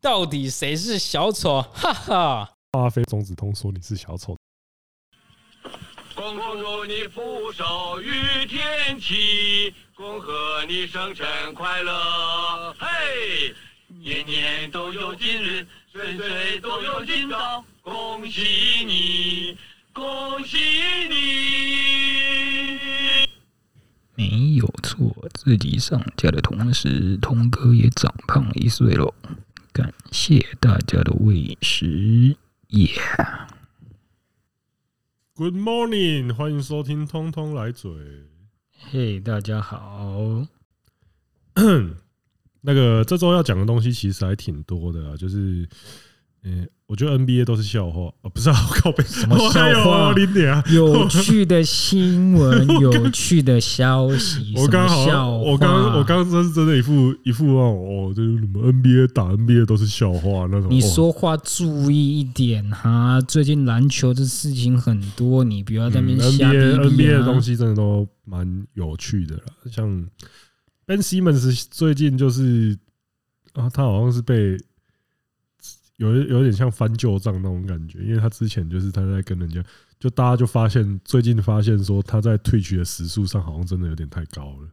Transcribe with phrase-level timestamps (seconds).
[0.00, 1.60] 到底谁是小丑？
[1.60, 2.50] 哈哈！
[2.72, 4.34] 阿飞中子通说你是小丑。
[6.14, 12.74] 恭祝你福寿与天齐，恭贺你生辰快乐！
[12.78, 13.54] 嘿，
[13.88, 19.58] 年年都有今日，岁岁都有今朝，恭喜你，
[19.92, 20.56] 恭喜
[21.10, 21.16] 你！
[24.14, 29.12] 没有错，自己上架的同时，通哥也长胖了一岁喽。
[29.80, 32.36] 感谢大家的喂食，
[32.68, 32.86] 耶、
[35.34, 37.90] yeah！Good morning，欢迎收听《通通来嘴》。
[38.90, 40.46] 嘿，大家好。
[42.60, 45.66] 那个这周要讲的东西其实还挺多的啊，就是。
[46.42, 50.14] 嗯，我觉得 NBA 都是笑话啊，不是啊，我靠，背什么笑 话？
[50.72, 54.54] 有趣的新闻， 有趣的消息。
[54.56, 60.68] 我刚好，我刚我刚真是真的一副一副哦，就是你们 NBA 打 NBA 都是笑话那种。
[60.70, 66.78] 你说话注意一点哈，最近篮球的事情很多，你不要在那边瞎逼逼啊。
[66.78, 69.86] NBA NBA 的东西真的都蛮有趣的啦，像
[70.86, 72.78] Ben Simmons 最近就是
[73.52, 74.56] 啊，他好像是被。
[76.00, 79.62] 有有点像翻旧账那种感觉，因为他之前就是他在跟人家，
[79.98, 84.68] 就大家就发现最近发现说他在 Twitch 的时速上好像真的有点太高了，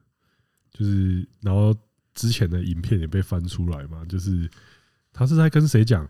[0.72, 1.76] 就是然后
[2.14, 4.50] 之前的影片也被翻出来嘛，就是
[5.12, 6.08] 他是在跟谁讲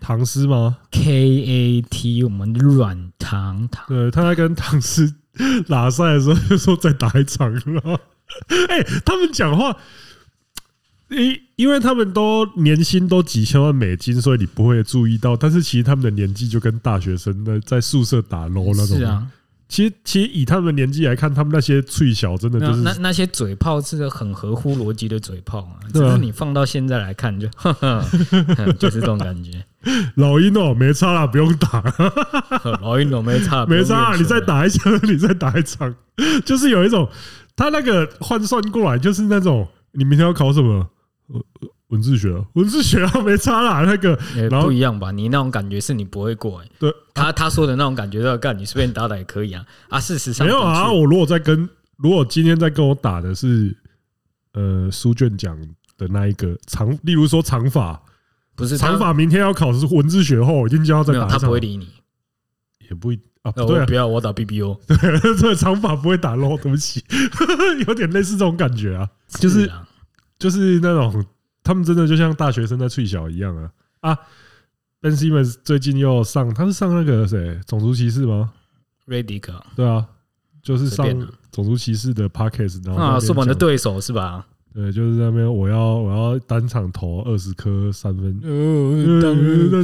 [0.00, 1.02] 唐诗吗？K
[1.44, 5.14] A T 我们软糖糖，对，他在跟唐诗
[5.66, 8.00] 拉赛的时候就说再打一场了，
[8.70, 9.76] 哎，他们讲话。
[11.10, 15.36] 因因为他们都年薪都几千万美金，所以你不会注意到。
[15.36, 18.98] 但是其实他们的年纪就跟大学生的在宿舍打 LOL 那种。
[18.98, 19.26] 是啊，
[19.68, 25.80] 其实其实以他们的年纪来看，他们那些脆小真的就是那那些嘴炮是个很合乎逻辑的嘴炮啊。
[25.92, 27.48] 只是你放到现在来看，就
[28.78, 29.64] 就是这种感觉。
[30.16, 31.82] 老鹰哦，没差啦，不用打。
[32.82, 35.94] 老鹰哦，没差，没差，你再打一场，你再打一场，
[36.44, 37.08] 就是有一种
[37.56, 40.86] 他那个换算过来，就是那种你明天要考什么？
[41.28, 41.40] 呃，
[41.88, 43.82] 文字学，啊文字学啊， 没差啦。
[43.84, 44.18] 那个，
[44.50, 45.10] 然后不一样吧？
[45.10, 46.68] 你那种感觉是你不会过哎。
[46.78, 49.64] 对，他他说的那种感觉要干，你随便打打也可以啊。
[49.88, 50.90] 啊，事实上没有啊。
[50.92, 53.76] 我如果在跟，如果今天在跟我打的是，
[54.52, 55.58] 呃，书卷奖
[55.96, 58.02] 的那一个长，例如说长法，
[58.54, 61.26] 不是长法，明天要考的是文字学后，我一定就要再打。
[61.26, 61.88] 他不会理你，
[62.88, 63.52] 也不一啊。
[63.52, 64.78] 不对，不要我打 BBO。
[64.88, 64.96] 对，
[65.36, 67.04] 这个长发不会打喽，对不起，
[67.86, 69.08] 有点类似这种感觉啊，
[69.40, 69.70] 就是。
[70.38, 71.24] 就是那种，
[71.62, 74.18] 他们真的就像大学生在吹小一样啊啊
[75.00, 78.52] ！Ben Simmons 最近又上，他是上那个谁种族歧视吗
[79.06, 80.06] ？Redick 对啊，
[80.62, 81.06] 就是上
[81.50, 82.28] 种族歧视的
[82.84, 84.46] 然后啊，是我们的对手是吧？
[84.78, 89.34] 对，就是那边我要我要单场投二十颗三分，呃，单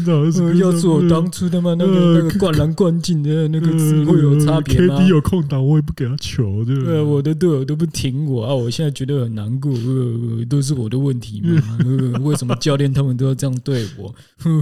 [0.04, 7.02] 场二十颗，要是我当初他妈那个那个灌篮灌进的那个词会有差别吗？KD 有空档我也不给他球，对不对？
[7.02, 11.60] 我的队友都不挺我啊，我现在觉得很难过，呃，都是我的问题嘛？
[11.84, 14.14] 呃，为什么教练他们都要这样对我？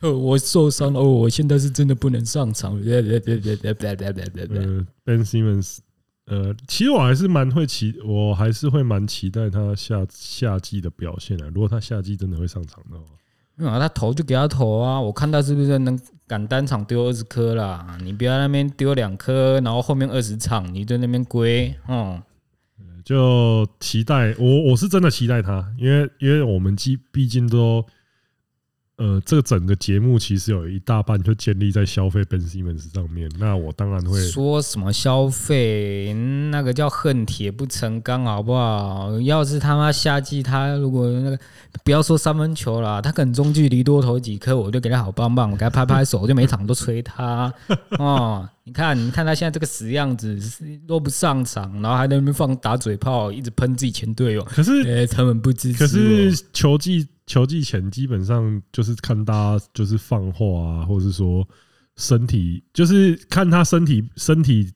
[0.00, 2.76] 呃，我受伤了，哦，我现在是真的不能上场。
[2.80, 3.24] Ben
[5.24, 5.78] Simmons。
[6.26, 11.48] 呃，其实我还是蛮会期，我还是会蛮期待他下夏季的表现啊。
[11.52, 13.04] 如果他夏季真的会上场的话，
[13.56, 15.00] 没有啊，他投就给他投啊。
[15.00, 17.98] 我看他是不是能敢单场丢二十颗啦？
[18.02, 22.22] 你不要那边丢两颗，然后后面二十场你在那边归，嗯，
[23.04, 27.84] 就期待我，我是真的期待他，因为因为我们既毕竟都。
[29.02, 33.28] 呃，这个整个节目其实有一大半就建立在消费 Ben Simmons 上面。
[33.36, 36.14] 那我当然会说什么消费，
[36.52, 39.20] 那个叫恨铁不成钢，好不好？
[39.22, 41.38] 要是他妈夏季他如果那个
[41.82, 47.52] 不要说三分球了，他可能中距离多投几颗，我就给他好棒棒，我给他拍拍手，我就每场都吹他
[47.98, 48.48] 哦。
[48.62, 50.38] 你看，你看他现在这个死样子，
[50.86, 54.44] 都不上场，然后还在那边放打嘴炮，一直喷自己前队友。
[54.44, 55.78] 可是他们不支持。
[55.80, 57.08] 可是球季。
[57.26, 61.46] 球季前基本上就是看大家就是放话啊，或者是说
[61.96, 64.72] 身体，就是看他身体身体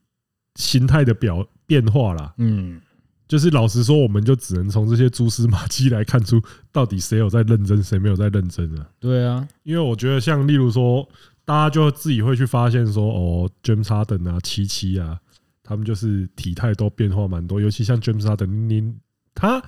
[0.55, 2.33] 形态的表变化啦。
[2.39, 2.81] 嗯，
[3.27, 6.41] 就是老实说，我们就只能从这些蛛丝马迹来看出
[6.71, 8.89] 到底谁有在认真，谁没有在认真啊。
[9.01, 11.07] 对啊，因为我觉得像例如说，
[11.45, 15.19] 大家就自己会去发现说，哦，James Harden 啊，七七啊，
[15.65, 18.95] 他们就是体态都变化蛮多，尤其像 James Harden，你
[19.35, 19.61] 他。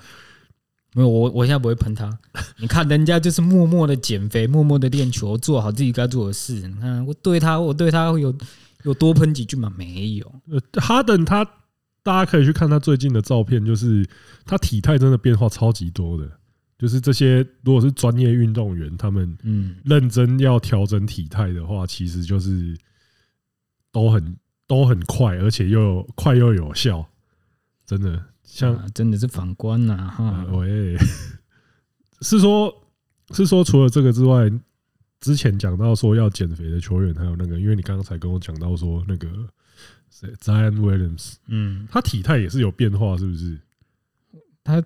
[0.93, 2.17] 没有我，我现在不会喷他。
[2.57, 6.67] 你看人家就是默默的减肥，默默的练球，做好自己该做的事。
[6.67, 8.35] 你看我对他，我对他有
[8.83, 9.71] 有多喷几句吗？
[9.77, 10.25] 没有。
[10.49, 11.45] 呃，哈登他，
[12.01, 14.07] 大家可以去看他最近的照片，就是
[14.45, 16.29] 他体态真的变化超级多的。
[16.77, 22.73] 就是这些如果是专业运动员，他们嗯认真要调整体态的话，其实就是
[23.91, 27.05] 都很都很快，而且又有快又有效，
[27.85, 30.97] 真的像、啊、真的是反观呐哈，喂，
[32.21, 32.73] 是说，
[33.31, 34.51] 是说除了这个之外，
[35.21, 39.29] 之前讲到说要减肥的球员，还有那个，因为你刚刚才跟我讲到说那个
[40.09, 43.59] 谁，Zion Williams，嗯，他体态也是有变化，是不是？
[44.63, 44.83] 他。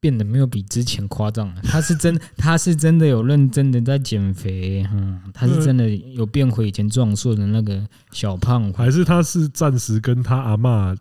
[0.00, 10.96] 变得没有比之前夸张了， 他是真，他是真的有认真的在减肥，嗯，他是真的有变回以前壮硕的那个小胖，还是他是暂时跟他阿嬷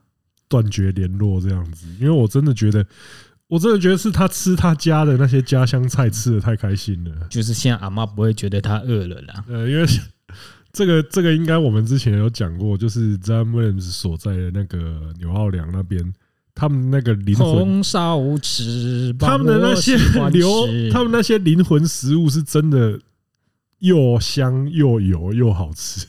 [0.48, 1.88] 断绝联络这样子？
[2.00, 2.86] 因为我真的觉得，
[3.48, 9.44] 我真的觉得是他吃他家的那些家乡菜吃的太开心了，就是现在阿妈不会觉得他饿了啦。
[9.50, 9.86] 呃，因为
[10.74, 16.14] 这个这个应该我们之前有讲过，就是 John Williams 所在的那个纽奥良那边。
[16.60, 19.96] 他们那个灵魂红烧翅，他们的那些
[20.32, 20.50] 流，
[20.92, 23.00] 他们那些灵魂食物是真的
[23.78, 26.08] 又香又油又好吃，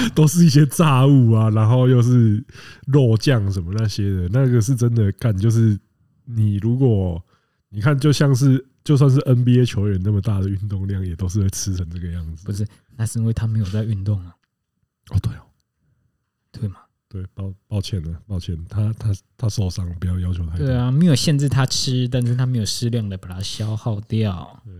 [0.14, 2.42] 都是一些炸物啊，然后又是
[2.86, 5.36] 肉酱什么那些的，那个是真的干。
[5.36, 5.78] 就是
[6.24, 7.22] 你如果
[7.68, 12.44] 你看，就像是就算是 NBA 球员那么大的运动量，也都是会吃成这个样子。
[12.44, 12.66] 不是，
[12.96, 14.34] 那是因为他没有在运动啊。
[15.10, 15.42] 哦，对哦，
[16.52, 16.76] 对嘛。
[17.08, 20.66] 对，抱抱歉了，抱歉，他他他受伤，不要要求太多。
[20.66, 24.62] 对啊，没有限制他吃，但是他没有适量的把它消耗掉。
[24.64, 24.72] 对，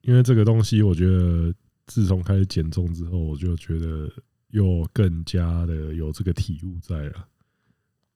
[0.00, 1.52] 因为这个东西，我觉得
[1.86, 4.10] 自从开始减重之后，我就觉得
[4.56, 7.28] 又更加的有这个体悟在了。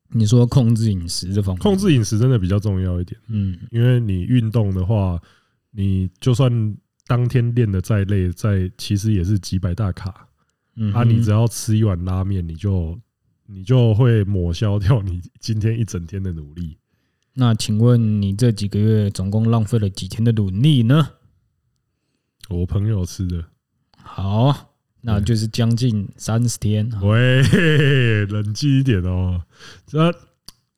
[0.09, 3.21] 你说控制饮食这方面，控制饮食真的比较重要一点。
[3.29, 5.21] 嗯，因为你运动的话，
[5.71, 6.51] 你就算
[7.07, 10.27] 当天练的再累，再其实也是几百大卡。
[10.77, 12.99] 嗯，啊，你只要吃一碗拉面，你就。
[13.53, 16.79] 你就会抹消掉你今天一整天的努力。
[17.35, 21.09] 那请问你这几个月总共浪费了几天的努力呢？
[22.49, 23.45] 我朋友吃的。
[23.97, 24.70] 好，
[25.01, 26.91] 那就是将近三十天。
[27.03, 29.43] 喂，冷静一点哦。
[29.93, 30.13] 那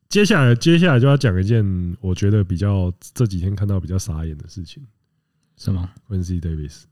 [0.09, 4.85] 接下来，接下来就要讲一件我觉得比较这几天看到比较傻眼的事情。
[5.57, 6.83] 什么？Quincy Davis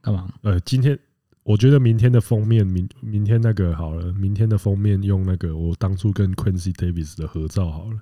[0.00, 0.28] 干嘛？
[0.42, 0.98] 呃，今天。
[1.44, 7.98] 我觉得明天的封面，明明天那个好了，明天的封面用那个我当初跟 Quincy Davis 的合照好了。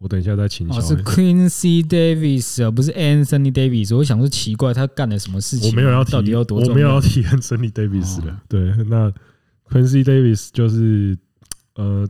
[0.00, 0.78] 我等一下再请小。
[0.78, 3.94] 哦，是 Quincy Davis 啊，不是 Anthony Davis。
[3.96, 5.70] 我想说奇怪，他干了什么事情？
[5.70, 6.60] 我没有要提，到底要多？
[6.60, 8.36] 我没有要提 Anthony Davis 的。
[8.48, 9.12] 对，那
[9.68, 11.16] Quincy Davis 就是
[11.76, 12.08] 呃，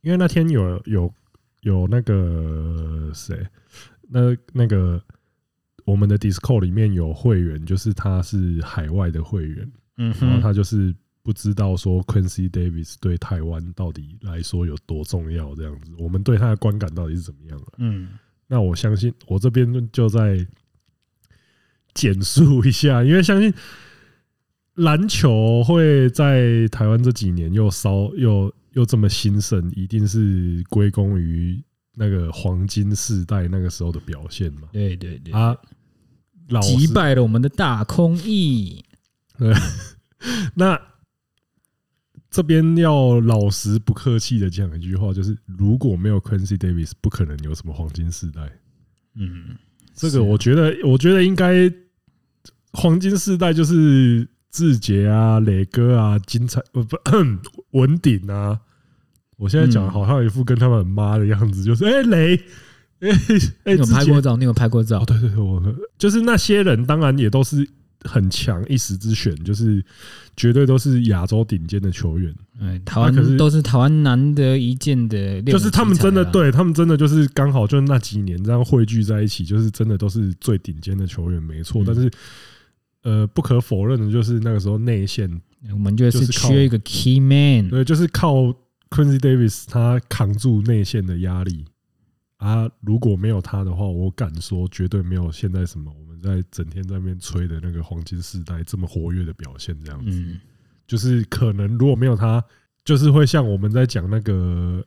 [0.00, 1.12] 因为那天有有
[1.60, 3.46] 有那个谁，
[4.08, 5.02] 那那个。
[5.86, 10.94] 我们的 Discord 里面有会员，就是他是海外的会员，嗯，然后他就是
[11.30, 17.66] 不知道说 Quincy Davis 对台湾到底来说有多重要，这样子，我们对他的观感到底是怎么样啊？
[17.78, 18.18] 嗯，
[18.48, 20.44] 那我相信我这边就在
[21.94, 23.54] 简述一下，因为相信
[24.74, 31.62] 篮球会在台湾这几年又烧又又这么兴盛，一定是归功于
[31.94, 34.62] 那个黄金世代那个时候的表现嘛？
[34.72, 35.56] 对对对啊。
[36.60, 38.84] 击败了我们的大空翼。
[42.40, 48.40] 这边要老实不客气的讲一句话，就是如果没有 Quincy Davis，不可能有什么黄金世代。
[49.14, 49.58] 嗯，
[49.94, 51.70] 这个我觉得，我觉得应该
[52.72, 56.96] 黄金世代就是志杰啊、磊哥啊、金彩不不
[57.78, 58.58] 文鼎啊。
[59.36, 62.36] 我现在讲好像一副跟他们很妈的样子，就是哎磊。
[63.00, 63.10] 哎
[63.64, 64.36] 哎，你有拍过照？
[64.38, 65.04] 你有拍过照？
[65.04, 65.62] 对对对，我
[65.98, 67.68] 就是那些人，当然也都是
[68.04, 69.84] 很强一时之选，就是
[70.36, 72.34] 绝对都是亚洲顶尖的球员。
[72.60, 81.82] 哎，台湾可是都是台湾难得一见的，就是他们真的对他们真的就是刚好就是那几年这样汇聚在一起，就是真的都是最顶尖的球员，没错。
[81.86, 82.10] 但是
[83.02, 85.40] 呃，不可否认的就是那个时候内线，
[85.72, 88.54] 我们就是缺一个 key man，对，就是靠
[88.90, 91.64] Quincy Davis 他扛住内线的压力。
[92.36, 100.10] 啊，如果没有他的话，我敢说绝对没有现在什么我们在整天在那边吹的那个黄金时代这么活跃的表现这样子。
[100.10, 100.38] 嗯，
[100.86, 102.42] 就是可能如果没有他，
[102.84, 104.84] 就是会像我们在讲那个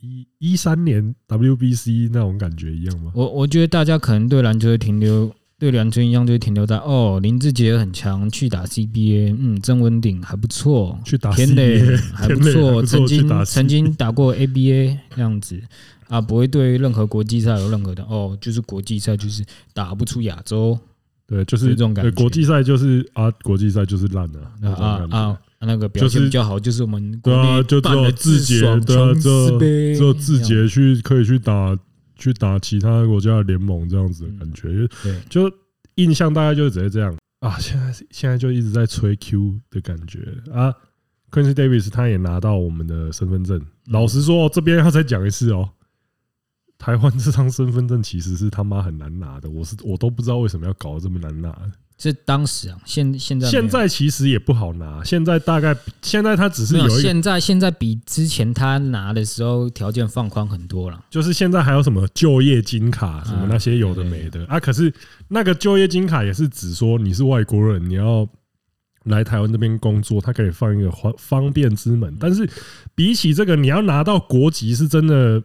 [0.00, 3.12] 一一三年 WBC 那种感觉一样吗？
[3.14, 15.60] 我我觉得大家可能对篮球的停留，对篮球一样就会停留在哦，林志杰很强，去打 CBA，嗯，曾文鼎还不错，去打田磊还不错，曾经曾经打过 ABA 这样子。
[16.08, 20.78] 啊，不会对任何国际赛有任何的哦，就是国际赛就是打不出亚洲，
[21.26, 22.10] 对，就是这种感觉。
[22.12, 31.78] 国际赛就是啊，国际赛就是烂了啊啊，那个表现比较好，就是我们对啊，就只有志杰，对啊，只有志杰去可以去打
[32.16, 35.52] 去打其他国家的联盟这样子的感觉，嗯、对，就
[35.96, 37.58] 印象大概就直接这样啊。
[37.58, 40.20] 现在现在就一直在吹 Q 的感觉
[40.52, 40.74] 啊。
[41.30, 43.60] Quincy Davis 他也拿到我们的身份证。
[43.88, 45.68] 老实说，这边要再讲一次哦，
[46.78, 51.52] 台湾这张身份证其实是他妈很难拿的，我是我都不知道为什么要搞得这么难拿。
[51.96, 55.02] 这当时啊，现现在现在其实也不好拿。
[55.02, 61.04] 现在大概现在他只是有一个，现在现在比之前他拿的时候条件放宽很多了。
[61.10, 64.60] 就是现在还有什么就业金卡什么那些有的没的啊。
[64.60, 64.94] 可是
[65.26, 68.24] 那个就业金卡也是指说你是外国人，你要
[69.06, 72.16] 来台湾这边工作，他可以放一个方方便之门。
[72.20, 72.48] 但是
[72.94, 75.42] 比起这个，你要拿到国籍是真的。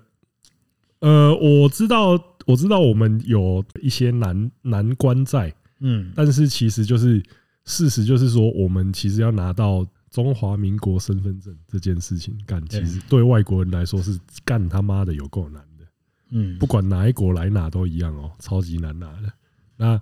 [1.03, 2.11] 呃，我知道
[2.45, 5.53] 我知道我们有一些难难关在。
[5.81, 7.21] 嗯，但是其实就是
[7.65, 15.85] 事实，就是说我们其实要拿到中华民国身份证这件事情，干其实对外国人来说是干他妈的有够难的。
[16.29, 19.33] 嗯，不管哪一国来拿都一样哦，超级难拿的。
[19.75, 19.99] 那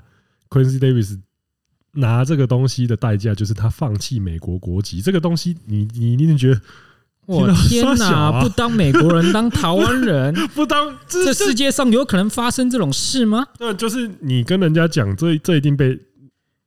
[0.50, 1.20] Quincy Davis
[1.94, 6.62] 拿这个东西的代价就是他放弃美国国籍，这个东西你你一定觉得，
[7.28, 8.42] 我天哪！
[8.42, 13.48] 不当美国人，当台湾人， 不当这世界上有可能发生这种事吗？
[13.60, 15.98] 那就是你跟人家讲，这这一定被，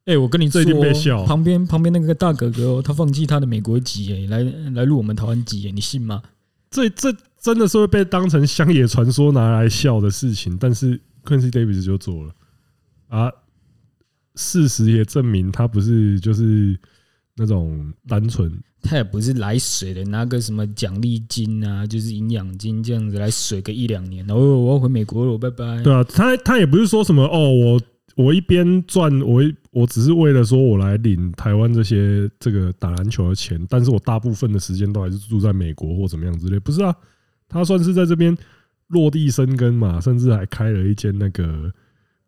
[0.06, 1.24] 哎，我跟你说，这一定被笑。
[1.24, 6.22] 旁边旁边那个大哥哥，他放弃他的美国籍，哎，来来入我们台湾籍，哎，你信吗？
[6.70, 10.56] 这这真的是会被当成乡野传说拿来笑的事情。
[10.56, 12.32] 但是 Quincy Davis 就做了
[13.08, 13.30] 啊，
[14.36, 16.78] 事实也证明他不是就是
[17.36, 18.50] 那种单纯。
[18.84, 25.82] 他也不是来水的，拿个什么奖励金啊，就是营养金这样子来水个一两年，然后我要回美国了，拜拜。
[25.82, 27.80] 对啊，他他也不是说什么哦，我
[28.14, 36.94] 我一边赚，我我只是为了说我来领台湾这些这个打篮球的钱，但是我大部分的时间都还是住在美国或怎么样之类，不是啊，
[37.48, 38.36] 他算是在这边
[38.88, 41.72] 落地生根嘛，甚至还开了一间那个。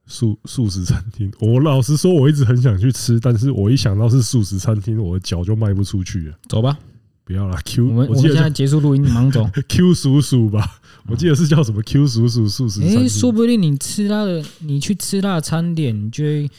[0.07, 6.35] 素素食餐厅，我老实说，我一直很想去吃，但是我一想到是素食餐厅，我的脚就迈不出去了。
[6.49, 6.79] 走吧，
[7.25, 7.59] 不要了。
[7.65, 9.49] Q，我们我们现在结束录音，忙走。
[9.69, 13.01] Q 叔叔吧，我记得是叫什么 Q 叔叔素食餐厅。
[13.01, 16.51] 哎，说不定你吃他的，你去吃他的餐点，你就会。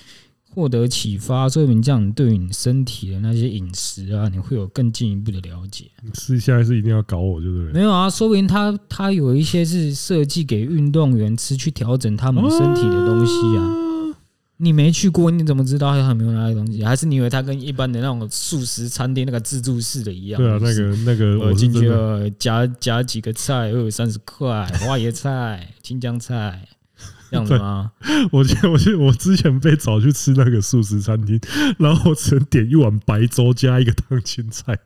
[0.49, 5.85] 获得启发，说明这样对于你身体的那些饮食啊，你会有更进一步的了解。
[6.15, 7.71] 是现在是一定要搞我，对不对？
[7.73, 13.73] 没有啊，说明他他有一些是设计给运动员吃，去调整他们身体的东西啊。
[14.59, 16.83] 你没去过，你怎么知道他有没有那些东西？
[16.83, 20.41] 还是你以为他跟一般的那种素食餐厅那个自助式的一样？
[20.41, 26.67] 对啊，那个那个我进去了，加加几个菜，又有三十块花椰菜、 青江菜。
[27.31, 27.91] 这样子吗？
[28.31, 31.39] 我记得，我记得我之前被找去吃那个素食餐厅，
[31.77, 34.79] 然后我只能点一碗白粥加一个烫青菜，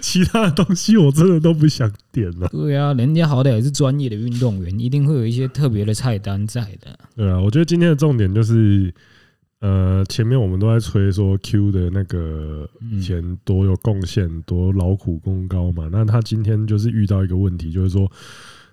[0.00, 2.48] 其他的东西我真的都不想点了。
[2.48, 6.98] 对啊，人家好歹也是专业的运动员，一定会有一些特别的菜单在的。
[7.16, 8.92] 对啊，我觉得今天的重点就是，
[9.60, 15.88] 呃，前面我们都在吹说 Q 的那个以前多有贡献、多劳苦功高嘛。
[15.90, 18.10] 那他今天就是遇到一个问题，就是说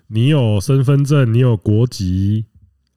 [0.08, 2.44] 你有身份证，你有国籍。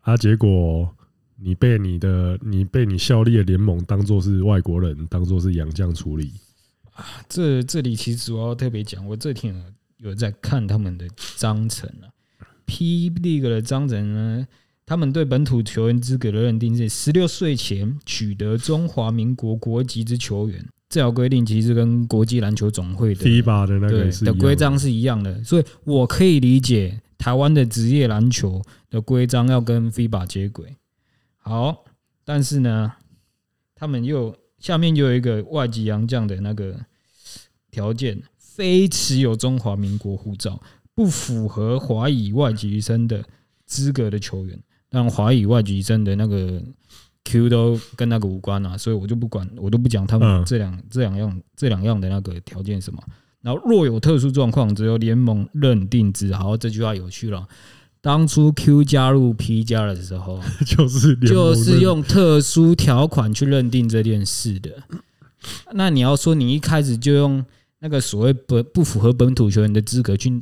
[0.05, 0.15] 啊！
[0.15, 0.87] 结果
[1.35, 6.31] 你被你的你被你效力的联盟当做是外国人，当做是洋将处理
[6.93, 7.03] 啊！
[7.27, 9.59] 这这里其实我要特别讲，我这天
[9.97, 11.07] 有在看他们的
[11.37, 12.05] 章程啊
[12.65, 14.47] ，P League 的章程呢，
[14.85, 27.01] 他们对本土球员资格的认定是十六岁前取得中华民国国籍之球员，这条规定其实跟国际篮球总会的 FIBA 的那个的规章是一样的，所以我可以理解。
[27.17, 30.75] 台湾的职业篮球的规章要跟 FIBA 接轨，
[31.37, 31.85] 好，
[32.23, 32.93] 但是呢，
[33.73, 36.79] 他们又下面又有一个外籍洋将的那个
[37.71, 40.61] 条件，非持有中华民国护照、
[40.93, 43.23] 不符合华裔外籍生的
[43.65, 46.63] 资格的球员，让华裔外籍生的那个
[47.23, 53.01] Q 都跟那个无关啊，所以我就不管，我都不讲他们这两这两样这两样的那个条件什么。
[53.45, 56.33] 然后若有特殊状况，只有联盟认定之。
[56.33, 57.47] 好，这句话有趣了。
[58.01, 64.71] 当初 Q 加入 P 加的时候， 就是就是用特殊条款去认定这件事的。
[65.73, 67.45] 那你要说你一开始就用
[67.81, 70.41] 那个所谓不不符合本土球员的资格去。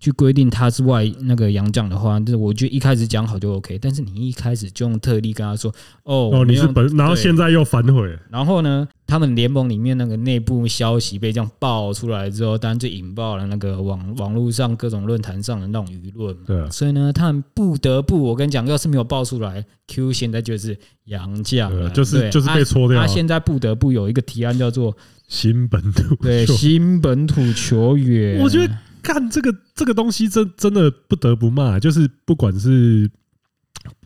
[0.00, 3.76] 去规定他是外那个洋将的话，就是我觉得一开始讲好就 OK。
[3.78, 5.74] 但是你一开始就用特例跟他说，
[6.04, 8.16] 哦，哦，你是本，然后现在又反悔。
[8.30, 16.36] 然后呢，他们联盟里面那个内部消息被这样爆出来之后，当然就引爆了那个网网络上各种论坛上的那种舆论。
[16.46, 16.70] 对啊。
[16.70, 23.00] 所以呢，他们不得不，我跟你讲，要是没有爆出来，Q 现在就是洋将，就是就是被搓掉。
[23.00, 28.40] 他现在不得不有一个提案叫做新本土，对新本土球员。
[28.40, 28.72] 我觉得。
[29.02, 33.10] 干这个这个东西真真的不得不骂，就是不管是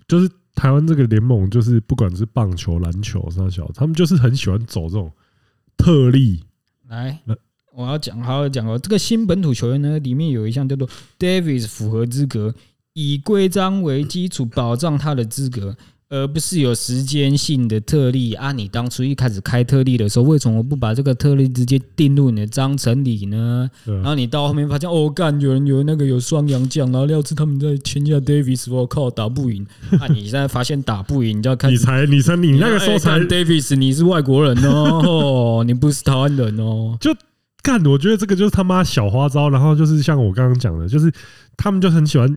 [0.07, 5.11] 就是台湾这个联盟，就是不管是棒球、篮球、三小，他们就是很喜欢走这种
[5.77, 6.45] 特例。
[6.89, 7.21] 来，
[7.75, 8.79] 我要讲，好好讲哦。
[8.79, 12.55] 这个新本土球员呢，里面有一项叫做 Davis 符合资格，
[12.93, 15.77] 以规章为基础保障他的资格。
[16.13, 18.53] 而不是有时间性的特例啊！
[18.53, 23.67] 你当初一开始开特例的时候，为什么不把这个特例直接定入你的章程里呢？
[23.87, 29.67] 然后你到后面发现，哦，干有人有那个有双阳将，然后料知他们在签下 Davis，我靠，打不赢。
[29.99, 36.95] 啊，你现在发现打不赢，你就要看你才你才你那个时候才 Davis，你是外国人哦， 你不是台湾人哦。
[37.01, 37.17] 就
[37.63, 39.49] 干，我觉得这个就是他妈小花招。
[39.49, 41.11] 然后就是像我刚刚讲的，就是
[41.57, 42.37] 他们就很喜欢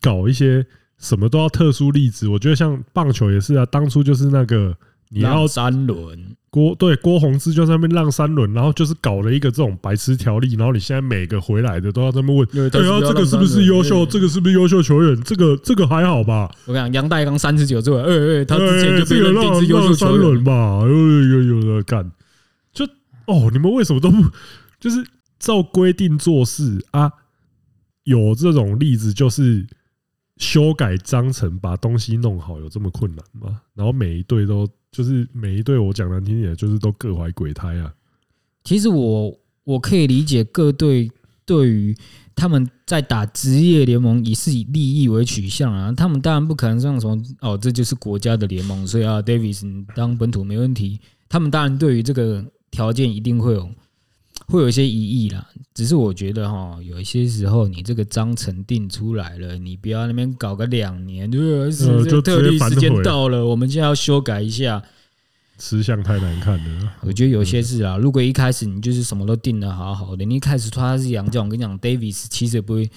[0.00, 0.66] 搞一些。
[0.98, 3.66] 什么都要特殊例子，我觉得像棒球也是啊。
[3.66, 4.76] 当初就是那个
[5.10, 14.06] 你要三轮郭对郭宏志就在那边让三轮，然后就是搞了一个这种白痴条例，然后你现在每个回来的都要这么问，对啊，这个是不是优秀？
[14.06, 15.20] 这个是不是优秀球员？
[15.22, 16.50] 这个这个还好吧？
[16.64, 20.80] 我跟你讲，阳岱钢三十九岁，哎哎，他之前就被认定是优秀球员吧？
[20.80, 22.10] 有有有的干，
[22.72, 22.86] 就
[23.26, 24.22] 哦，你们为什么都不
[24.80, 25.06] 就是
[25.38, 27.12] 照规定做事啊？
[28.04, 29.66] 有这种例子就是。
[30.38, 33.60] 修改章程，把东西弄好，有这么困难吗？
[33.74, 37.92] 然后每一队都就是每一队，我讲难听点，就是都各怀鬼胎啊。
[38.64, 41.10] 其实我我可以理解各队
[41.44, 41.96] 对于
[42.34, 45.90] 他们在打职业联盟，以是以利益为取向啊。
[45.92, 51.00] 他们当然不可能这样说哦，这就是国家的联盟，所以啊，Davis 你当本土没问题。
[51.28, 53.68] 他们当然对于这个条件一定会有。
[54.46, 62.10] 会有一些异议啦，只是我觉得哈，有一些时候你这个章程定出来了，你不要那边搞个两年，对不对？
[62.10, 64.82] 就特例时间到了，我们现在要修改一下，
[65.58, 66.92] 吃相太难看了。
[67.02, 72.90] 我觉得有些事啊，如果一开始你就是什么都定的好好的，你一开始说他是洋将，我跟你讲，Davis 其实也不会，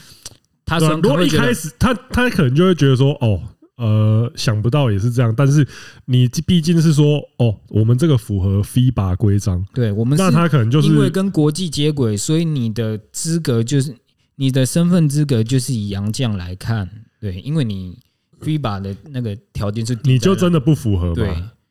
[0.66, 3.42] 他如果一开始他他可能就会觉得说，哦。
[3.80, 5.66] 呃，想不到也是这样，但是
[6.04, 13.96] 你毕竟是说，哦，我们这个符合 FIBA 规章，对我们那他可能就是因为跟国际接轨，所以你的资格就是
[14.36, 16.90] 你的身份资格就是以洋将来看，
[17.22, 17.98] 对，因为你
[18.42, 21.14] FIBA 的那个条件是，你就真的不符合嘛？
[21.16, 21.30] 对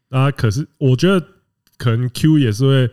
[0.09, 1.22] 啊，可是我觉得
[1.76, 2.90] 可能 Q 也是会。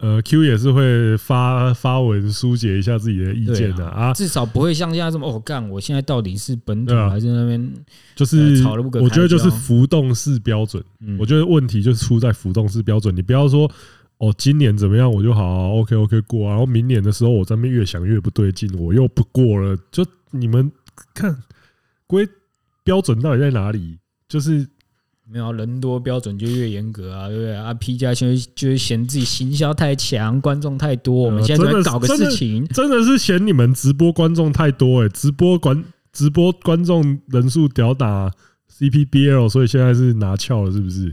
[0.00, 7.72] 呃，Q 也是会发发文疏解一下自己的意见的啊，至少不会像现在这么哦干，我现在到底是本土还是那边？
[8.16, 8.64] 就是
[9.00, 10.82] 我觉得就是浮动式标准，
[11.18, 13.14] 我觉得问题就是出在浮动式标准。
[13.14, 13.70] 你不要说
[14.16, 19.76] 哦，今年怎么样我就好，OK OK 过，啊然后明年的时候我这边越想越不对劲，我又不过了。
[19.92, 20.72] 就你们
[21.12, 21.36] 看
[22.06, 22.26] 规
[22.82, 23.98] 标准到底在哪里？
[24.26, 24.66] 就是。
[25.32, 31.14] 没有人多标准就越严格啊，对不对啊？P 加就就是嫌自己行销太强，观众太多。
[31.22, 35.08] 我们现在在搞个事情，真的是嫌你们直播观众太多哎！
[35.08, 38.28] 直播观直播观众人数屌打
[38.76, 41.12] CPBL，所以现在是拿翘了，是不是？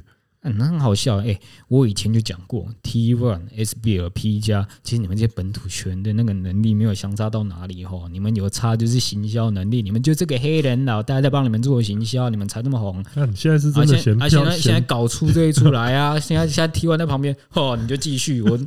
[0.57, 1.39] 那很好笑哎！
[1.67, 8.07] 我以前就讲过，T One、SBL、P 加，其实你们这些本土球员的那个能力没有相差到哪里哈。
[8.11, 13.03] 你们有差就是行销能力，你们就这个黑人老大在帮你们做行销，你们才那么红。
[13.15, 14.21] 那你现在是真的嫌？
[14.21, 16.19] 而且现在搞出这一出来啊！
[16.19, 18.59] 现在现在 T One 在旁边，哦，你就继续，我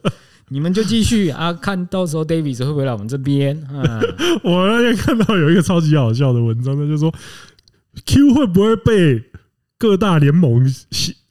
[0.48, 1.52] 你们就继续啊！
[1.52, 3.56] 看到时候 Davis 会不会来我们这边？
[4.42, 7.14] 我那天看到有一个超级好笑的文章，他就说
[8.04, 9.22] Q 会不会被
[9.78, 10.64] 各大联盟？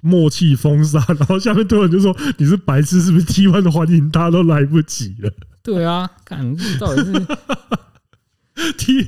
[0.01, 5.31] 默契封杀， 然后下面突然就说：“你是白痴，是不是 T one 的欢迎他都来不及了。”
[5.61, 7.13] 对啊，看到底是
[8.77, 9.07] T。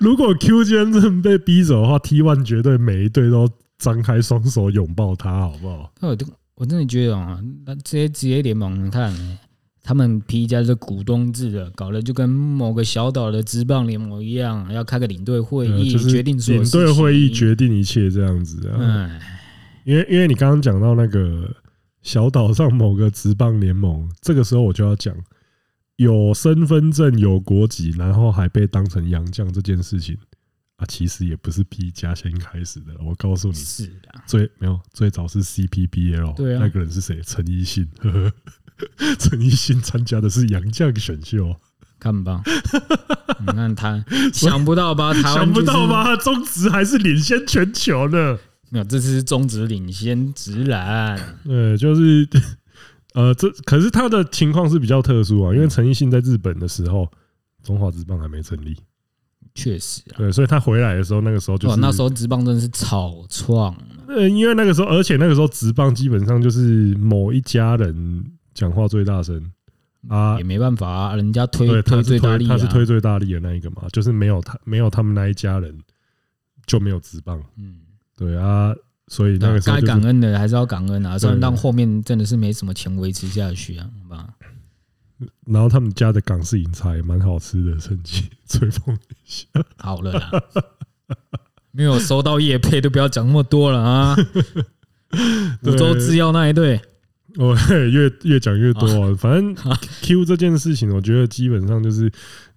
[0.00, 5.92] 如果 Q 今天真的被逼走的话，T one 绝对每一队都张开双手拥抱他，好不好？
[6.00, 6.16] 那我
[6.54, 9.14] 我真的觉得啊，那这些职业联盟，你看
[9.82, 16.62] 他们 P 加是股东制的，搞得就跟某个小岛的职棒联盟一样，要开个领队会议，决定所有。
[16.62, 19.10] 领队会议决定一切，这样子啊。
[19.84, 19.92] 哎。
[19.92, 21.54] 因为因为你刚刚讲到那个
[22.02, 25.14] 小岛上某个职棒联盟，这个时候我就要讲
[25.96, 30.16] 有身份证、有国籍，然后还被当成洋将这件事情
[30.76, 32.92] 啊，其实也不是 P 加先开始的。
[33.04, 37.20] 我告诉你，是的，最没有最早是 CPBL，对啊，那个人是谁？
[37.22, 37.88] 陈奕迅，
[39.18, 41.54] 陈奕迅参加的是洋将选秀，
[42.00, 42.42] 看吧，
[43.40, 45.14] 你看他 想不到吧？
[45.14, 46.16] 想不到吧？
[46.16, 48.38] 中职还是领先全球呢。
[48.72, 51.20] 没有，这是中职领先职篮。
[51.44, 52.26] 对，就是，
[53.12, 57.06] 呃，这可是他的情况是比较特殊啊，因为陈奕迅在日本的时候，
[57.62, 58.74] 中华职棒还没成立。
[59.54, 63.76] 确实啊，对，所以他回来的时候，那个时候就是那时候职棒真的是草创。
[64.08, 69.52] 呃，因为那个时候，而且那个时候职棒基本上就是某一家人讲话最大声
[70.08, 75.78] 啊也，没办法啊，人家推对，推他是推最大力、啊，他是推最大力的那一个嘛，就是没有他没有他们那一家人
[76.64, 77.76] 就没有职棒，嗯，
[78.24, 78.72] 对啊，
[79.08, 84.28] 所以那个时候该就是感恩的还是要感恩啊，虽然对让后面真的是没什么钱维持下去啊，好吧？
[85.46, 89.46] 然后他们家的港式饮茶也蛮好吃的，趁机 吹风一下。
[89.76, 90.30] 好了啦，
[91.72, 94.16] 没有收到叶配，都不要讲那么多了啊。
[95.62, 96.80] 五洲制药那一对，
[97.36, 99.14] 哦，嘿越越讲越多啊。
[99.18, 102.10] 反正啊 Q 这件事情，我觉得基本上就是，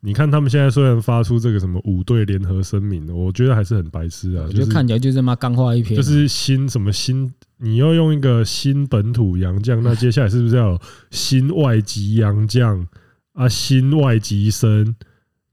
[0.06, 4.44] 你看他们现在虽然发出这个什么五队联合声明，我觉得还是很白痴啊。
[4.44, 12.88] 就我觉得看起来就是妈干话一篇啊，就是新什么新，你要用一个新本土洋将，那接下来是不是要有新外籍洋将
[13.34, 13.50] 啊？
[13.50, 14.96] 新外籍生，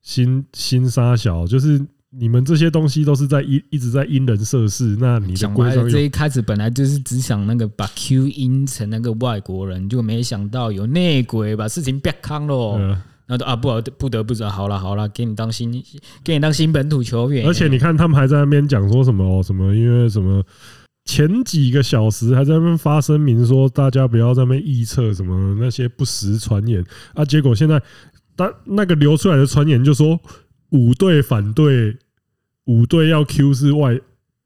[0.03, 1.81] 新新沙小，就是。
[2.15, 13.01] 你们这些东西都是在一一直在因人设事，那你的讲白了，这一开始本来就是只想那个把 Q 阴成那个外国人，就没想到有内鬼把事情变康了。
[13.39, 15.71] 啊不不得不说，好了好了，给你当新
[16.23, 17.47] 给你当新本土球员。
[17.47, 20.43] 而且你看他们还在那边讲说什么哦什么，因为什么
[21.05, 27.83] 前几个小时还在那边发声明说大家不要在那边臆测什么那些不实传言啊，结果现在
[28.37, 30.21] 但那个流出来的传言就说。
[30.75, 31.95] 五队反对，
[32.65, 34.01] 五队要 Q 是外，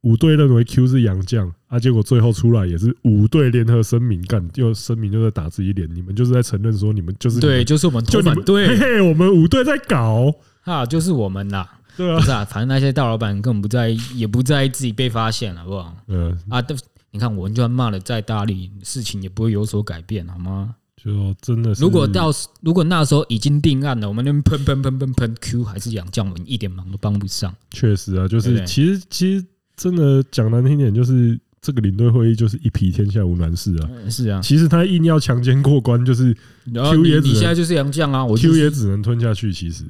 [0.07, 15.92] 五队认为 Q 是洋将啊，结果最后出来也是五队联合声明，干又声明就在打自己脸，你们就是在承认说你们就是对，就是我们投反对，嘿嘿，我们五队在搞啊，就是我们啦，对啊，不是啊，反正那些大老板根本不在意，也不在意自己被发现，好不好？
[16.07, 16.77] 嗯啊，都
[17.11, 20.77] 你看，我们就算骂的再大力，事情也不会有所改变，好吗？
[21.03, 27.53] 就真的是，如果到如果那时候已经定案了，我们那边喷喷喷喷喷 Q 还是洋将，我们一点忙都帮不上。
[27.73, 29.45] 确实啊，就是其实其实
[29.77, 34.11] 真的讲难听点，就是这个领队会议就是一匹天下无难事啊。
[34.11, 36.35] 是啊，其实他硬要强奸过关，就是
[36.73, 39.53] Q 也你现在就是杨将啊，我、就是、Q 也只能吞下去。
[39.53, 39.85] 其实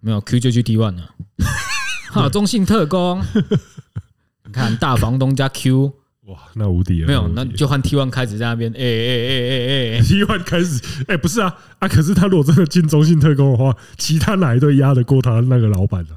[0.00, 1.14] 没有 Q 就去 T1 了。
[2.12, 3.22] 好，中信特工，
[4.44, 5.92] 你看大房东加 Q。
[6.26, 7.06] 哇，那无敌了！
[7.08, 9.32] 没有，那就换 T one 开始在那边，哎哎哎
[9.96, 11.88] 哎哎， T one 开始，哎，不是啊啊！
[11.88, 16.14] 可是他如果真的进中信特工的话，其他哪一队压得过他那个老板呢？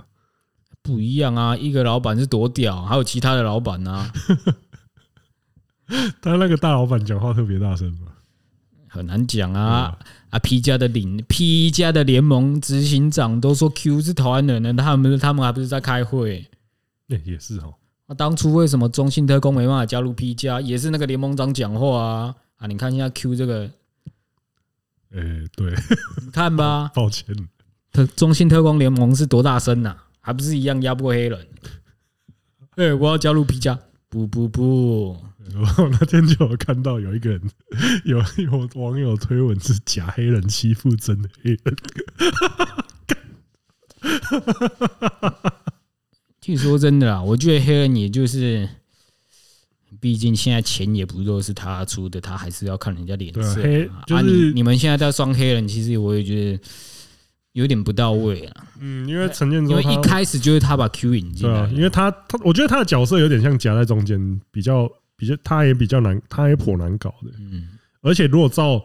[0.83, 4.07] 不一样啊，一个老板是多屌，还有其他的老板呢。
[6.21, 8.11] 他那个大老板讲话特别大声嘛，
[8.87, 9.97] 很难讲啊
[10.29, 16.45] 啊！P 加的领 P 加的联盟执行长都说 Q 是台湾人呢，他们他们还不是在开会？
[17.07, 17.73] 那，也是哦。
[18.07, 20.59] 那当初为什么中信特工没办法加入 P 加？
[20.59, 22.67] 也是那个联盟长讲话啊啊！
[22.67, 23.69] 你看一下 Q 这个，
[25.11, 25.21] 哎，
[25.55, 25.73] 对，
[26.23, 27.35] 你看吧， 抱歉，
[27.91, 29.95] 特中信特工联盟是多大声呐？
[30.25, 31.47] 还不是一样压不过黑人？
[32.77, 33.77] 哎，我要加入皮加，
[34.09, 35.09] 不不不！
[35.77, 37.41] 我那天就有看到有一个人
[38.05, 41.75] 有有网友推文是假黑人欺负真的黑人。
[46.41, 48.67] 据说真的啦，我觉得黑人也就是，
[49.99, 53.61] 毕竟现在钱也不都是他出的，他还是要看人家脸色。
[53.61, 56.63] 黑就是你你们现在在双黑人，其实我也觉得
[57.53, 58.65] 有点不到位啊。
[58.79, 67.31] 嗯，因为陈建州，因为一开始就是他把 Q 引进来，因为他他，我觉得他的角色有点像夹在中间，比较比较，他也比较难，他也颇难搞的。
[67.39, 67.69] 嗯，
[68.01, 68.83] 而且如果照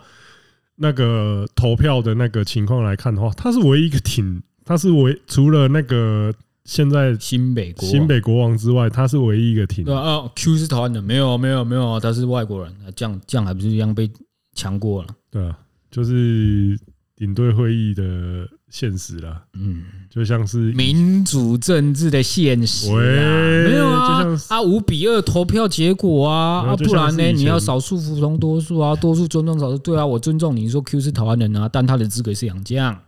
[0.76, 6.33] 那个投票的那个情况来看的话，他是唯一一个挺，他是唯除了那个。
[6.64, 10.31] 现在新北国新北国王之外，他是唯一一个挺对啊。
[10.37, 14.11] Q 是台湾的，没有没有没有，他是外国人，这样这样还不是一样被
[14.52, 15.09] 强过了？
[15.31, 15.59] 对啊，
[15.90, 16.78] 就是
[17.18, 19.44] 领队会议的现实啦。
[19.52, 22.90] 嗯，就像是民主政治的现实。
[22.90, 27.22] 没有啊，啊五比二投票结果啊，啊不然呢？
[27.33, 29.78] 你要少数服从多数啊，多数尊重少数。
[29.78, 32.98] 对啊，我尊重你说 Q 是台湾人啊，但他的资格是洋将。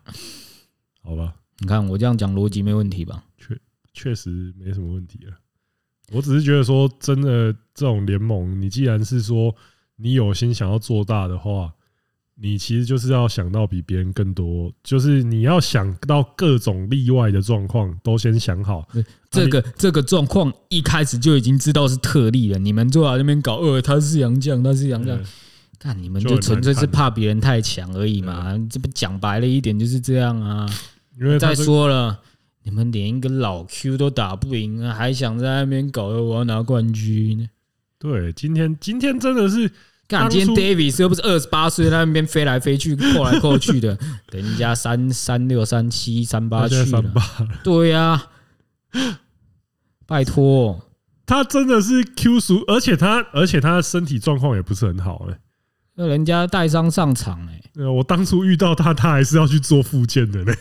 [1.03, 3.25] 好吧，你看我这样讲逻辑没问题吧？
[3.93, 5.33] 确实没什么问题了，
[6.13, 9.55] 我只是觉得说，真的这种联盟，你既然是说
[9.97, 11.73] 你有心想要做大的话，
[12.43, 18.89] 你其实就是要想到比别人更多，就是你要想到各种例外的状况都先想好。
[19.31, 25.19] 这个这个状况一开始就已经知道是特例了，你们坐在那边搞，呃，他是杨绛，他是杨绛，
[25.79, 28.57] 看你们就纯粹是怕别人太强而已嘛。
[28.71, 30.67] 这不讲白了一点就是这样啊。
[31.19, 32.21] 因为再说了。
[32.63, 37.49] 你们连一个老 Q 都打不赢啊，还想在那边搞的我要拿冠军？
[37.99, 39.73] 对，今天今天真的是，
[40.11, 43.97] 干，今天 Davis 又不是二十八岁，在那边飞来飞去、扣来扣去的，
[44.33, 47.05] 人家三三六、三七、三八去了。
[47.63, 48.21] 对呀，
[50.09, 50.81] 拜托，
[51.25, 55.39] 他真的是 Q 熟，而且他而且他的身体状况也不是很好哎。
[55.95, 60.53] 那人家带伤上场哎、欸，我当初遇到他，他还是要去做复健的呢。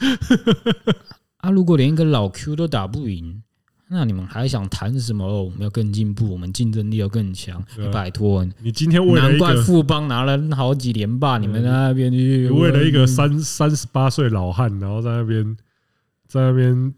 [1.44, 3.42] 啊，如果连一个老 Q 都打不赢，
[3.92, 5.22] 那你们还想谈什么？
[5.24, 7.62] 哦，我们要更进步，我们竞争力要更强。
[7.78, 15.56] 你拜托，你今天为了难怪富邦拿了好几连霸，你们在那边去为了一个三三十八岁老汉，然后在那边
[16.26, 16.94] 在那边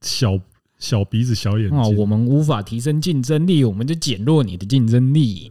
[0.00, 0.40] 小
[0.78, 5.50] 小鼻子小眼睛，啊，我们无法提升竞争力，我们就减弱你的竞争力。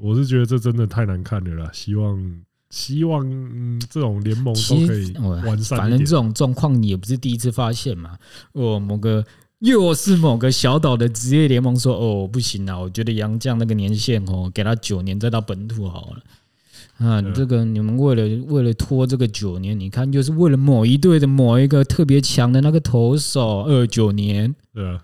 [0.00, 5.78] 我是觉得这真的太难看了啦，希望希望嗯这种联盟都可以完善。
[5.78, 8.18] 反正这种状况你也不是第一次发现嘛。
[8.52, 9.24] 我，某个
[9.62, 17.06] 又是某个小岛的职业联盟说哦不行啊，我觉得杨绛那个年限哦，给他九年再到本土好了。
[17.06, 24.54] 啊，你这个你们为了为了拖这个九年，你看就是为了某一队的某一个特别强的那个投手二九年。
[24.74, 25.00] 对啊。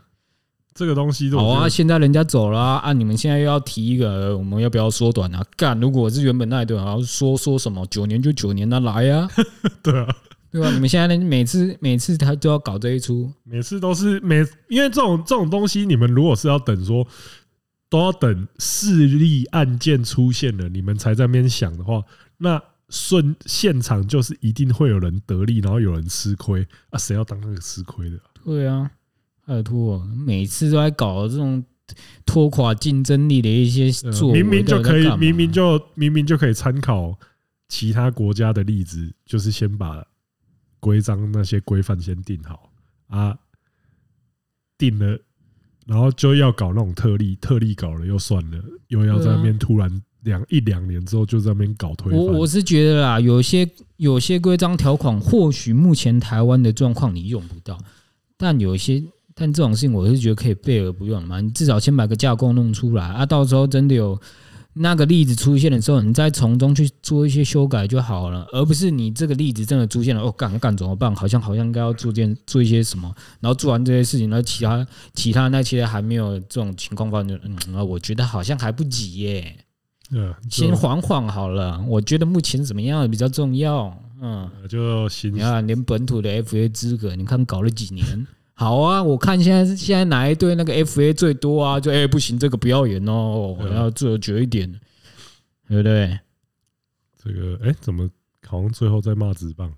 [0.75, 5.45] 这个东西好啊，现在人家走了啊，啊你们现在又要提一个，我们要不要缩短啊？
[5.57, 9.29] 干，如果是原本那一队，好像说说什么九年就九年，那来呀？
[9.83, 10.07] 对啊，
[10.51, 10.71] 对吧？
[10.71, 14.37] 你们现在每次每次他都要搞这一出，每次都是每
[14.69, 17.07] 因为这种这种东西，你们如果是要等说
[17.89, 22.03] 都要等事例案件出现了，你们才在那边想的话，
[22.39, 26.99] 那顺现场就是一定会有人得利，然后有人吃亏啊？
[26.99, 28.19] 谁要当那个吃亏的？
[28.45, 28.91] 对啊。
[29.47, 31.65] 拜托，每次都在搞这种
[32.27, 33.91] 拖垮竞争力的一些
[34.31, 37.19] 明明就可以，明明就明明就可以参考
[37.67, 40.07] 其他国家的例子，就是先把
[40.81, 42.71] 规章那些规范先定好
[43.09, 43.37] 啊，
[44.77, 45.19] 定了，
[45.87, 52.21] 然后就要搞那种特例，特例搞了又算了，又要在那边突然两一两年之后就在那边搞推翻。
[52.21, 57.79] 我我是觉得啦，有些有些规章条款，或许目前台湾的状况你用不到，
[58.37, 59.03] 但有些。
[59.41, 64.21] 但这种事情我是觉得可以备而不用嘛，你至少先把个架构弄出来啊，到时候真的有
[64.75, 71.13] 那个例子出现的时候，你再从中去做一些修改就好了，而不是你这个例子真的出现了，哦，干干怎么办？
[71.17, 79.57] 好像好像应该要做件做一些什么，然后做完这些事情，那其他其他那些还没有这种情况发生，嗯，我觉得好像还不急耶，
[80.13, 88.27] 嗯，先缓缓好了，我觉得目前怎么样比较重要，嗯，就行，你看连本土的 FA 资格，你看搞了几年。
[88.59, 91.79] 好啊，我看现在现在哪一队那个 FA 最多啊？
[91.79, 94.69] 就哎、欸、不行，这个不要演哦，我要自觉一点，
[95.69, 96.19] 对不对？
[97.23, 98.11] 这个哎、欸，怎么
[98.45, 99.73] 好像最后在骂职棒？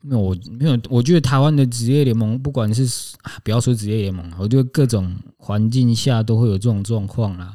[0.00, 2.82] 没有，我没有，我觉得台湾的职业联盟，不管是
[3.22, 7.54] 啊不要说职业联盟，我觉得各种环境下都会有这种状况啦。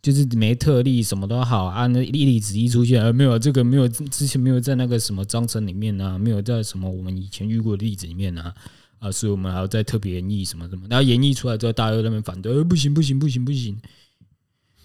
[0.00, 8.54] 就是没特例，什么都好啊，那例子一出现，而没有这个没有之前没有在那个什么章程里面啊，没有在什么我们以前遇过的例子里面啊。
[9.02, 13.76] 啊，所以我们还要再特别演绎什么什么，然后演绎出来之后，大家又在那边反对，不行不行不行不行，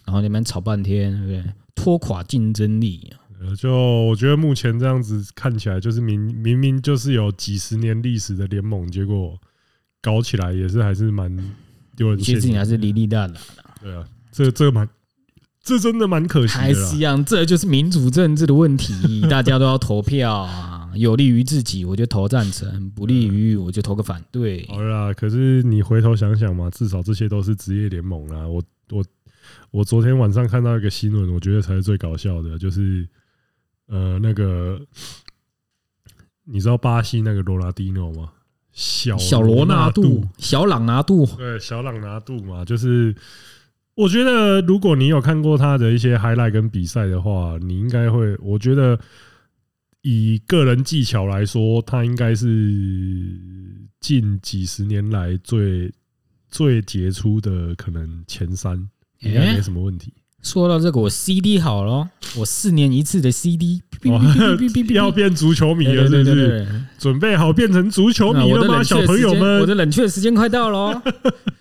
[0.06, 1.54] 然后那边吵半天，对不对？
[1.76, 3.14] 拖垮竞争力。
[3.40, 9.40] 呃，就我觉得目前这样子看起来，就是明明明就是有几十年历史的联盟，结果
[10.02, 11.32] 搞起来也是还是蛮
[11.96, 12.18] 丢人。
[12.18, 13.40] 其实你还是哩哩啦啦。
[13.80, 14.90] 对啊，这这个蛮，
[15.62, 16.60] 这真的蛮可惜的。
[16.60, 20.77] 还是一样，这就是民主政治的问题，大家都要投票啊。
[20.98, 24.66] 有利于自己，我就投赞成；不利于，我就投个反对。
[24.68, 28.48] 好啦，可是你回头想想嘛，至少这些都是职业联盟啦。
[28.48, 29.06] 我我
[29.72, 33.08] 我昨天晚上看到一个新闻，我觉得才是最搞笑的，就是
[33.88, 34.80] 呃，那个
[36.46, 38.30] 你知道巴西那个罗纳迪诺吗？
[38.72, 43.16] 小小罗纳度，小朗拿度，对，小朗拿度嘛，就是
[43.96, 49.00] 我觉得如果你有看过他的一些 highlight 跟比赛的话，你应该会，我觉得。
[50.10, 52.48] 以个人技巧来说，他应该是
[54.00, 55.92] 近几十年来最
[56.48, 58.88] 最杰出的，可能前三，
[59.20, 60.14] 应该没什么问题。
[60.42, 63.82] 说到这个，我 CD 好了，我四年一次的 CD，
[64.96, 66.66] 要变足球迷了，是不是？
[66.98, 69.60] 准备好变成足球迷了吗，小朋友们？
[69.60, 71.04] 我的冷却时间快到了，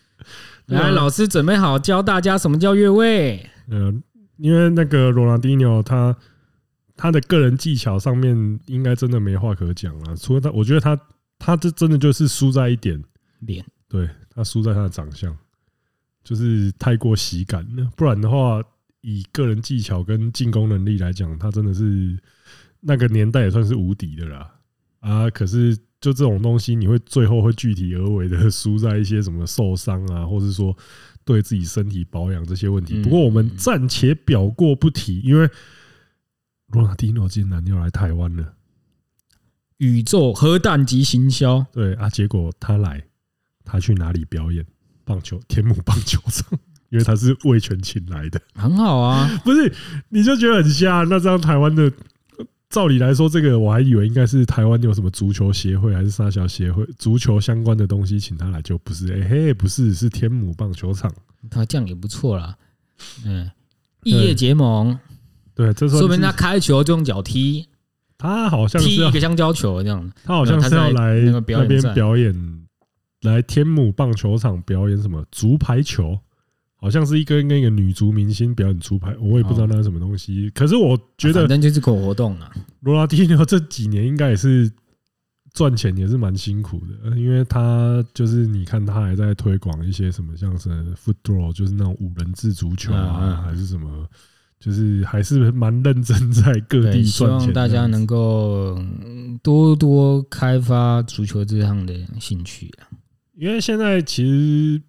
[0.66, 3.44] 来，老师准备好教大家什么叫越位。
[3.68, 4.00] 嗯，
[4.36, 6.16] 因为那个罗纳迪尼奥他。
[6.96, 10.98] 他的个人技巧上面应该真的没话可讲了，除了他，我觉得他
[11.38, 12.98] 他这真的就是输在一点
[13.40, 15.36] 脸，对，他输在他的长相，
[16.24, 17.90] 就是太过喜感了。
[17.96, 18.62] 不然的话，
[19.02, 22.18] 以个人技巧跟进攻能力来讲，他真的是
[22.80, 24.54] 那个年代也算是无敌的啦。
[25.00, 30.74] 啊，可是就这种东西，你会最后会具体而为的输在一些什么受伤啊，或者说
[31.26, 33.02] 对自己身体保养这些问题。
[33.02, 35.46] 不过我们暂且表过不提，因为。
[36.68, 38.54] 罗纳迪诺竟然要来台湾了，
[39.78, 41.64] 宇宙核弹级行销。
[41.72, 43.04] 对啊，结果他来，
[43.64, 44.64] 他去哪里表演？
[45.04, 46.58] 棒球天母棒球场。
[46.90, 49.28] 因为他是魏全请来的，很好啊。
[49.44, 49.74] 不是，
[50.08, 51.02] 你就觉得很瞎。
[51.10, 51.92] 那这样台湾的，
[52.70, 59.12] 照理来说，这个我还以为应该是台湾有什么足球协会还是沙小协会，足球相关的东西请他来，就不是。
[59.12, 61.12] 哎嘿，不是，是天母棒球场。
[61.50, 62.56] 他这样也不错啦。
[63.24, 63.50] 嗯，
[64.04, 64.96] 异业结盟。
[65.56, 67.66] 对，这说明他开球就用脚踢。
[68.16, 70.12] 他好像是踢一个香蕉球这样。
[70.22, 72.62] 他好像是要来那边表演。
[73.22, 76.16] 来天母棒球场表演什么足排球？
[76.76, 80.48] 好像是一个跟一个女足明星表演足排，我也不知道那是什么东西。
[80.50, 82.52] 可是我觉得，反正就是口活动啊。
[82.80, 84.70] 罗拉蒂尼奥这几年应该也是
[85.54, 94.06] 赚钱，也是蛮辛苦的，因为他就是你看他还在推广一些什么，像是 football，就是那种五人制足球啊，还是什么，
[94.58, 97.04] 就是还是蛮认真在各地赚钱。
[97.04, 98.78] 希望大家能够
[99.42, 102.88] 多多开发足球这样的兴趣啊。
[103.34, 104.80] 因为现在其实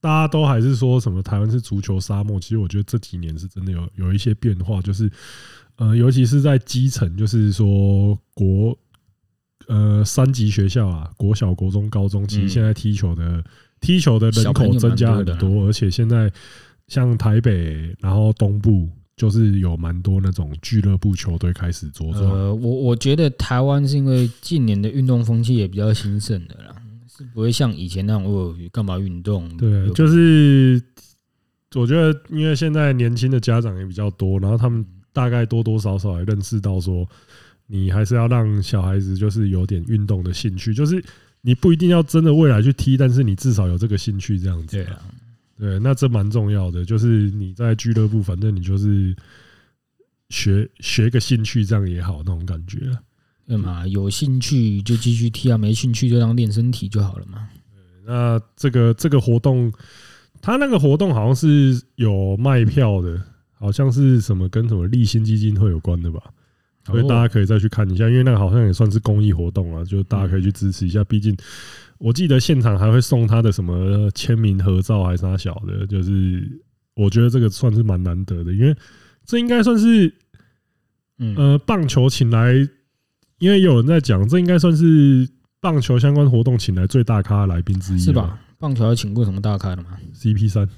[0.00, 5.10] 大家都还是说什么台湾是足球沙漠，其实我觉得这几年是真的有有一些变化，就是
[5.76, 8.78] 呃，尤其是在基层，就是说国
[9.66, 13.44] 呃三级学校啊，国小、国中、高中，其实现在踢球的
[13.80, 16.32] 踢球的人口增加很多，而且现在
[16.88, 22.24] 像台北，然后东部就是有蛮多那种俱乐部球队开始茁壮。
[22.24, 26.74] 呃，我我觉得台湾是因为近年的运动风气也比较兴盛的啦。
[27.10, 29.48] 是不会像以前那种哦，干嘛运动？
[29.56, 30.80] 对，就是
[31.74, 37.04] 我觉得，因为现在年轻的家长也比较多，然后他们大概多多少少也认识到说，
[37.66, 41.04] 你还是要让小孩子就是有点运动的兴趣，就是
[41.40, 44.76] 你不一定要真的未来去踢，但是你至少有这个兴趣这样子。
[44.76, 45.02] 对啊，
[45.58, 49.14] 对，那这蛮重要的，就是你在俱乐部，反正你就是
[50.28, 52.88] 学学个兴趣，这样也好，那种感觉。
[53.46, 57.48] 对嘛，有兴趣就继续踢啊，没兴趣就当练身体就好了嘛。
[58.06, 59.72] 那这个这个活动，
[60.40, 63.20] 他那个活动好像是有卖票的，
[63.54, 66.22] 好像是什么跟什么立新基金会有关的吧？
[66.88, 71.04] 所以大家可以再去看一下，因为那个好像也算是公益活动啊，就大家可以去支持一下。
[71.04, 71.36] 毕竟
[71.98, 76.60] 我记得现场还会送他的什么签名合照还是啥小的，就是
[76.94, 78.76] 我觉得这个算是蛮难得的，因为
[79.24, 80.12] 这应该算是
[81.36, 82.54] 呃棒球请来。
[83.40, 85.24] 因为有人在讲，这应该算是
[85.60, 88.36] 棒球相关活动请来最大咖的来宾之一，是吧？
[88.58, 90.68] 棒球有请过什么大咖的吗？CP 三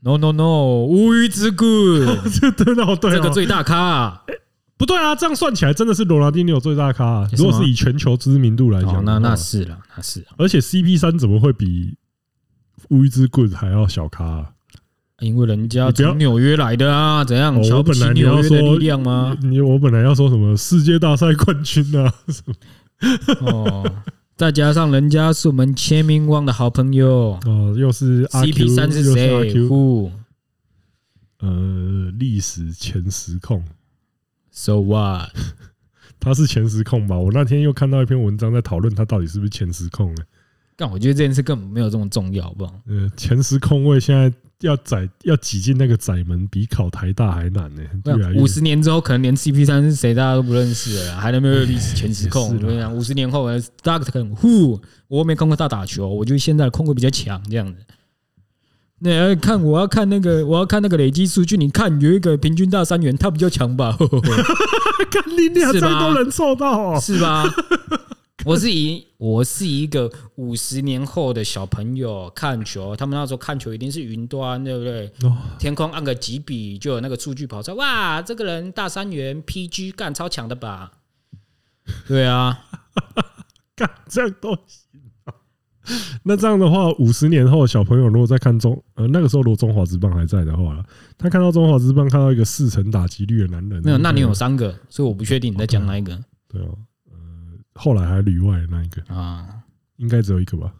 [0.00, 1.64] ？No No No，乌鱼之谷，
[2.40, 4.22] 这真的好对，这个最大咖啊？
[4.78, 7.28] 不对啊，这样算起来真的是罗纳蒂尼奥最大咖啊。
[7.36, 10.24] 如果是以全球知名度来讲，那那是了，那是。
[10.36, 11.96] 而且 CP 三怎么会比
[12.90, 14.46] 乌鱼之谷还要小咖啊？
[15.20, 17.62] 因为人家从纽约来的啊，怎样？
[17.62, 19.34] 瞧不起纽约的力量吗？
[19.40, 22.12] 你我本来要说什么世界大赛冠军啊？
[23.40, 23.90] 哦，
[24.36, 29.54] 再加上人家是我们签名王的好朋友哦，又是 CP 三是谁？
[31.38, 33.64] 呃，历史前十控。
[34.50, 35.30] So what？
[36.20, 37.16] 他是前十控吧？
[37.16, 40.22] 我那天又看到一篇文章在讨论他到底是不是前十控呢？
[40.76, 42.78] 但我觉得这件事根本没有这么重要，好不好？
[42.86, 44.30] 呃，前十控位现在。
[44.60, 47.82] 要宰要挤进那个窄门，比考台大还难呢。
[48.36, 52.54] 五十年之后，可能连 CP 三是谁大家都不认识了，还能没有历史前十 控？
[52.54, 53.46] 我跟你讲，五十年后，
[53.82, 57.78] 大家可能呼，我没看过他打球，我觉得现在的控位比较强，这样子。
[58.98, 63.94] 那要看我要看那个我要看那个累积数据，你看有一个平均大三元，他比较强吧？
[65.12, 67.44] 看你俩这都能做到，是吧？
[68.46, 75.10] 我是以我是一个五十年后的小朋友看球，他们那时候看球一定是云端，对不对？
[75.58, 80.92] 天空按个几笔就有那个数据跑出来，哇，这个人大三元 PG 干超强的吧？
[82.06, 82.64] 对啊，
[83.74, 84.86] 干这样都行。
[86.22, 90.80] 那这样的话，五十年后小朋友如果在看中呃那个时候如果中华之棒还在的话，
[91.18, 93.98] 他看到中华之棒看到一个四成打击率的男人，没有？
[93.98, 96.16] 那你有三个，所以我不确定你在讲哪一个。
[96.48, 96.78] 对哦。
[97.76, 99.46] 后来还旅外的那一个啊，
[99.96, 100.72] 应该只有一个吧？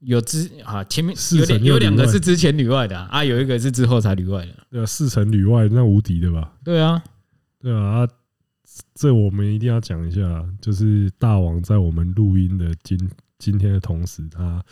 [0.00, 4.52] 有之啊，前面有两有两个是之前旅外的啊，有一个是之后才旅外的。
[4.70, 6.52] 对啊，四成旅外那无敌的吧？
[6.64, 7.02] 对啊，
[7.60, 8.08] 对啊啊，
[8.94, 12.96] 这我们一定要讲一下，就是大王在我们录音的今
[13.38, 14.64] 今天的同时，他。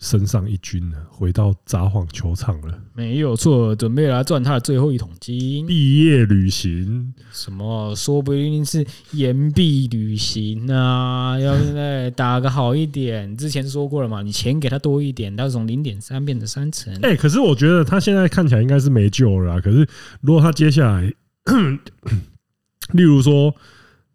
[0.00, 5.66] 升上一军了，回到札幌球场了，没有错，准备来赚他的最后一桶金。
[5.66, 7.12] 毕业旅行？
[7.32, 7.94] 什么？
[7.96, 11.36] 说不定是延毕旅行啊！
[11.40, 13.36] 要再打个好一点。
[13.36, 16.96] 之前说过了嘛，你钱给他多一点，他从零点三变成三成。
[17.02, 19.60] 哎，可是我觉得他现在看起来应该是没救了。
[19.60, 19.86] 可是
[20.20, 21.12] 如果他接下来，
[22.92, 23.52] 例如说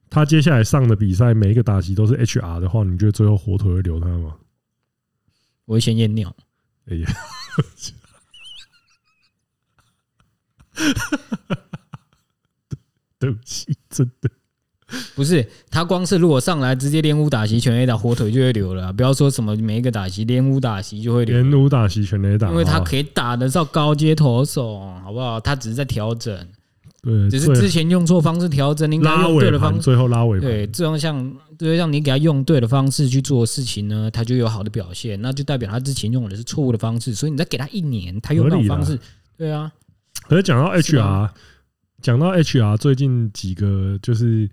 [0.09, 4.35] 他接下来上的比赛每一个打击都是 HR 的话，你觉得最后火腿会留他吗？
[5.65, 6.33] 我会先验尿，
[6.87, 7.07] 哎呀，
[13.19, 14.29] 对不起，真的。
[15.15, 18.93] 不是他光是如果上来直接连五打席全 A 打，火腿就会流了。
[18.93, 25.39] 不要说什么每一个打席连五打席就会流，连五打席全 A 打，因为他可以打得到高阶投手，好不好？
[25.39, 26.47] 他只是在调整，
[27.03, 38.97] 对，只是之前用错方式调整，你应该用对的方式，最后拉尾对，这种像对，让你给他用对的方式去做事情呢，他就有好的表现，那就代表他之前用的是错误的方式，所以你再给他一年，他用那种方式，
[39.37, 39.71] 对啊。
[40.27, 41.29] 可是讲到 HR，
[42.01, 44.49] 讲到 HR，最近几个就是。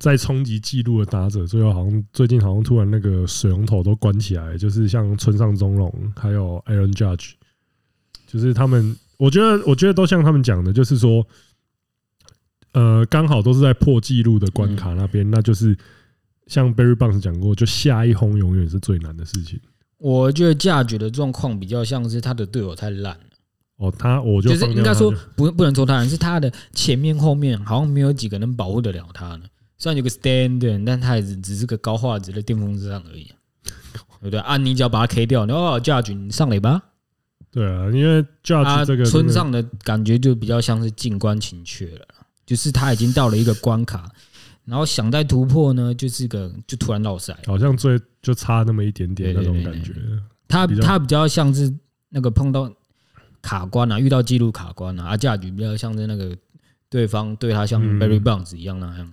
[0.00, 7.30] 在冲击记录的打者，最后好像最近好像突然那个水龙头都关起来，就是像村上宗隆还有 Aaron Judge，
[8.26, 11.26] 就是他们，我觉得我觉得都像他们讲的，就是说，
[12.72, 15.76] 呃，刚好都是在破纪录的关卡那边，那就是
[16.46, 19.58] 像 Barry Bonds 讲过，就下一轰永远是最难的事情。
[19.98, 23.20] 我觉得 Judge 的状况比较像是他的队友太烂了。
[23.78, 29.44] 哦，他我就就是应该说不不能说他，是他的前面后面好像没有几个能保护得了他呢。
[29.78, 33.30] 虽然有个 stand，但他也只只是个高画质的电风扇而已，
[34.20, 34.40] 对不对？
[34.40, 36.82] 啊，你只要把他 K 掉，然后 Judge 你上垒吧。
[37.56, 42.06] 对啊，因为 Judge 这个村上的感觉就比较像是静观情阙了，
[42.44, 44.06] 就是他已经到了一个关卡，
[44.66, 49.94] 然后想再突破呢，就是个就突然落赛，好像最就差那么一点点那种感觉。
[50.46, 51.72] 他他比较像是
[52.10, 52.70] 那个碰到
[53.40, 56.36] 卡关啊，遇到记录卡关啊，啊，Judge 比较像是那个
[56.90, 59.10] 对方对他像 Barry Bonds 一样那样。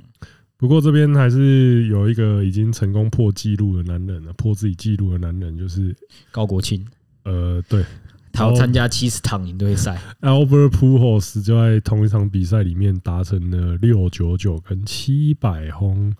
[0.58, 5.96] 不过这边还是有一个已经成功破纪录的男人了，破自己纪录的男人就是
[6.30, 6.86] 高国庆。
[7.24, 7.86] 呃，对，
[8.34, 16.14] 他要参加七十场赢队赛，Albert Pujols 就在同一场比赛里面达成了六九九跟七百轰。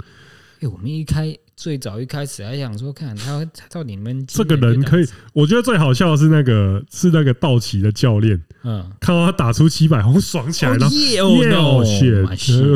[0.62, 1.38] 哎，我们一开。
[1.56, 11.84] 最早一开始还想说，看他到底们这个人可以，我觉得最好笑的是那个是那个道奇的教练，嗯，看到他打出七百轰爽起来了，耶哦，然后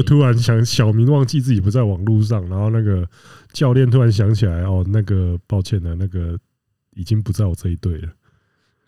[0.04, 3.06] 突然想小明忘记自己不在网络上，然后那个
[3.52, 6.38] 教练突然想起来，哦，那个抱歉的，那个
[6.94, 8.10] 已经不在我这一队了。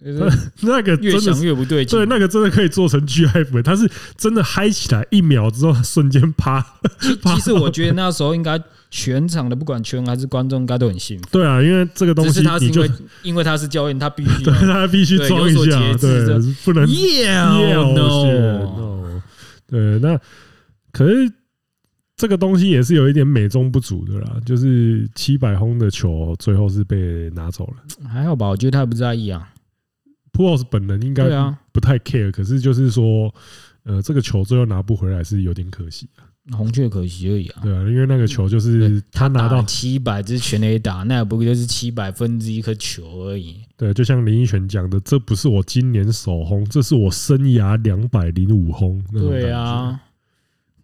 [0.61, 6.65] 那个越想越不对劲，对，那个真的可以做成 GIF，他是真的嗨起来，一秒之后瞬间趴。
[7.35, 8.57] 其实我觉得那时候应该
[8.89, 11.27] 全场的不管球员还是观众应该都很兴奋。
[11.31, 12.91] 对啊，因为这个东西，只是他是因为
[13.23, 16.25] 因为他是教练，他必须， 他必须装一下，对，
[16.63, 19.21] 不能 Yeah no，
[19.67, 20.17] 对，那
[20.93, 21.29] 可是
[22.15, 28.47] 这个东西也是有一点美中不足的啦，就是七百轰的球最后是被拿走了，还好吧？
[28.47, 29.45] 我觉得他不在意啊。
[30.39, 31.25] Pujols 本人应该
[31.73, 33.33] 不太 care，可是就是说，
[33.83, 36.23] 呃，这个球最后拿不回来是有点可惜啊，
[36.55, 37.61] 红雀可惜而已啊。
[37.61, 43.57] 对啊，因为那个球就是他拿到七百支全垒打，那也不过就是七百分之一颗球而已。
[43.75, 49.03] 对，就像林依璇讲的，这不是我今年首轰，这是我生涯两百零五轰。
[49.11, 49.99] 对啊，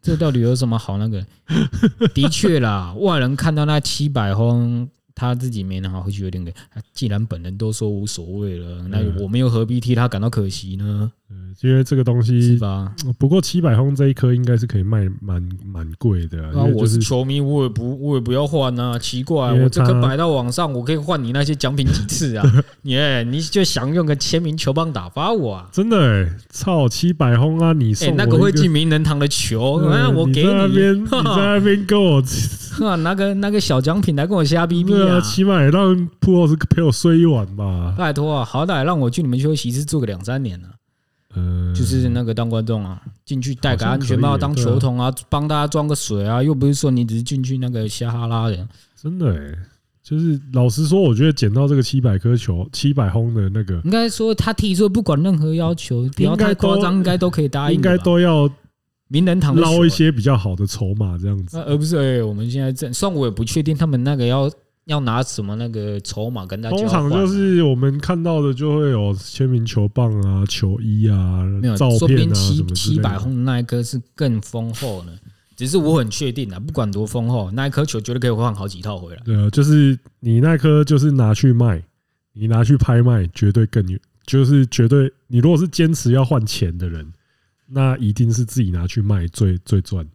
[0.01, 1.25] 这到底有什么好那个？
[2.13, 4.89] 的确啦，外人看到那七百轰。
[5.16, 6.53] 他自己没拿好，回去有点给。
[6.93, 11.09] 既然本人都说无所谓了，那我们又何必替他感到可惜呢？
[11.32, 12.93] 嗯，因为这个东西是吧？
[13.18, 16.38] 不过七百轰这一颗应该是可以卖蛮蛮贵的。
[16.53, 18.99] 那我是球迷，我也不我也不要换啊！
[18.99, 22.45] 奇怪，我这颗摆到网上，我可以换你那些奖品几次啊？
[22.84, 25.70] 耶，你就想用个签名球棒打发我啊？
[25.72, 27.74] 真的哎，操七百轰啊！
[27.74, 30.95] 你送那个会进名人堂的球，那我给你。
[31.05, 32.22] 你在那边跟我。
[32.78, 35.21] 呵，拿个那个小奖品来跟我瞎逼逼啊！
[35.21, 37.93] 起码也让普奥斯陪我睡一晚吧。
[37.97, 40.67] 拜托啊，好歹让我去你们休息室住个两三年呢。
[41.35, 48.67] 嗯，就是那个当观众啊，进去戴个安全帽当球童啊，帮大家装个水啊，又不是说你只是进去那个瞎哈拉的。
[48.95, 49.53] 真的哎，
[50.03, 58.49] 就是老实说，我觉得捡到这个七百颗球、七百轰的那个，应该说他提出不管任何要求，不要太夸张，应该都可以答应，应该都要。
[59.07, 64.49] 名人堂捞一些比较好的筹码，这样子，而不是哎，我们现在正，虽然我也不确定他们那个要
[64.86, 66.77] 要拿什么那个筹码跟大家。
[66.77, 75.11] 通常就是我们看到的就会有签名球棒啊、球衣啊、没有照片啊什么七百轰那一颗是更丰厚呢，
[75.55, 79.21] 只是我很确定啊，不管多丰厚，那一颗球绝对可以换好几套回来。
[79.25, 81.83] 对啊，就是你那颗就是拿去卖，
[82.33, 85.11] 你拿去拍卖，绝对更有，就是绝对。
[85.27, 87.11] 你如果是坚持要换钱的人。
[87.67, 90.07] 那一定是自己拿去卖最最赚，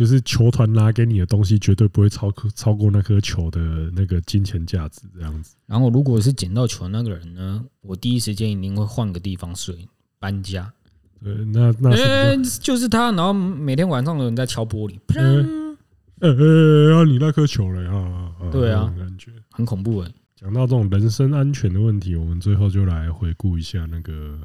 [0.00, 3.60] 就是球团拿给你的东西绝对不会超过超过那颗球的
[3.94, 5.56] 那个金钱价值这样子。
[5.66, 9.86] 然后，如果是捡到球那个人呢，我第一时间一定会换个地方睡，
[10.18, 10.72] 搬家。
[11.22, 14.98] 对，那那哎，就是他，然后每天晚上有人在敲玻璃，
[16.20, 18.32] 呃呃，要你那颗球了啊！
[18.50, 20.10] 对啊，感觉很恐怖哎。
[20.34, 24.40] 讲到这种人身安全的问题，我们最后就来回顾一下那个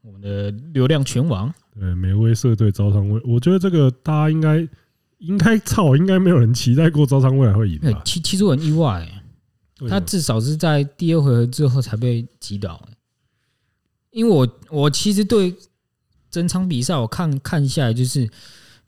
[0.00, 4.68] 我们的流量拳王，对美威社对招商未，我觉得这个大家应该
[5.18, 8.02] 应该操，应该没有人期待过招商未来会赢吧？
[8.04, 9.00] 其其实我很意外、
[9.78, 12.96] 欸，他至少是在第二回合之后才被击倒、欸，
[14.10, 15.54] 因为我我其实对
[16.30, 18.28] 整场比赛我看看下来就是。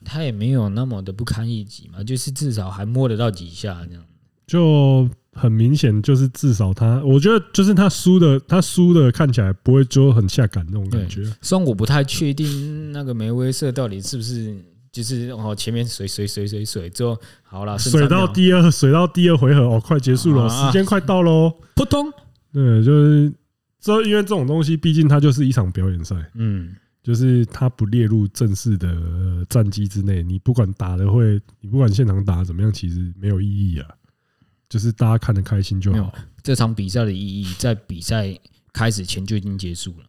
[0.03, 4.03] 他也没有那么的不堪一击嘛，就是至少还摸得到几下这样，
[4.51, 11.23] 就很明显就是至少他，我觉得就是他输的，他输的看起来不会就很下感那种感觉。
[11.41, 14.53] 虽然我不太确定那个梅威瑟到底是不是
[14.91, 22.11] 就是哦前面水水水水水之后好了，水到第二水到第二回合哦，快结束了，时间快到喽，扑通，
[22.51, 23.31] 对，就是
[23.79, 26.75] 这因为这种东西，毕竟它就是一场表演赛，嗯。
[27.03, 28.87] 就是它不列入正式的
[29.49, 33.87] 战绩之内，你不管打的会，你不管现场打怎么样，其实没有意义啊。
[34.71, 36.13] 就是大家看得开心就好。
[36.41, 38.33] 这场比赛的意义在比赛
[38.71, 40.05] 开始前就已经结束了，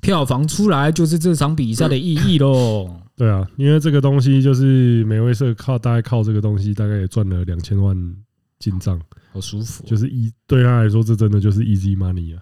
[0.00, 2.96] 票房出来就是这场比赛的意义喽。
[3.16, 8.16] 对啊，因为这个东西就是梅威社靠大概靠这个东西，大概也赚了两千万
[8.60, 9.84] 进账，好舒服。
[9.84, 12.40] 就是一对他来说，这真的就是 easy money 啊。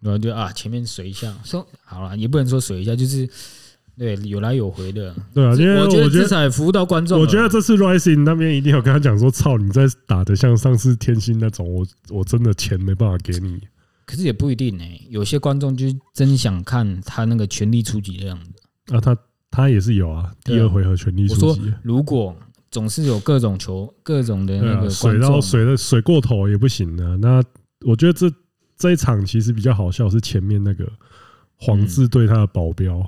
[0.00, 3.30] 然后就啊，前面水一下，说好了，也不能说水一下，就是
[3.98, 5.14] 对有来有回的。
[5.34, 7.20] 对啊，因为我觉得至少服务到观众。
[7.20, 13.60] 我觉得这次 Rising 那边一定要跟他讲说：“操，你在打的像上次天星那种，我我真的钱没办法给你。”
[14.06, 18.94] 可是也不一定呢，有些观众就真想看他那个全力出击的样子。
[18.94, 19.16] 啊，他
[19.50, 21.46] 他也是有啊，第二回合全力出击。
[21.46, 22.34] 我说，如果
[22.70, 27.16] 总是有各种球、各种的那个水到水的水过头也不行的。
[27.16, 27.42] 那
[27.86, 28.32] 我觉得这。
[28.80, 30.88] 这一场其实比较好笑，是前面那个
[31.56, 33.04] 黄志对他的保镖，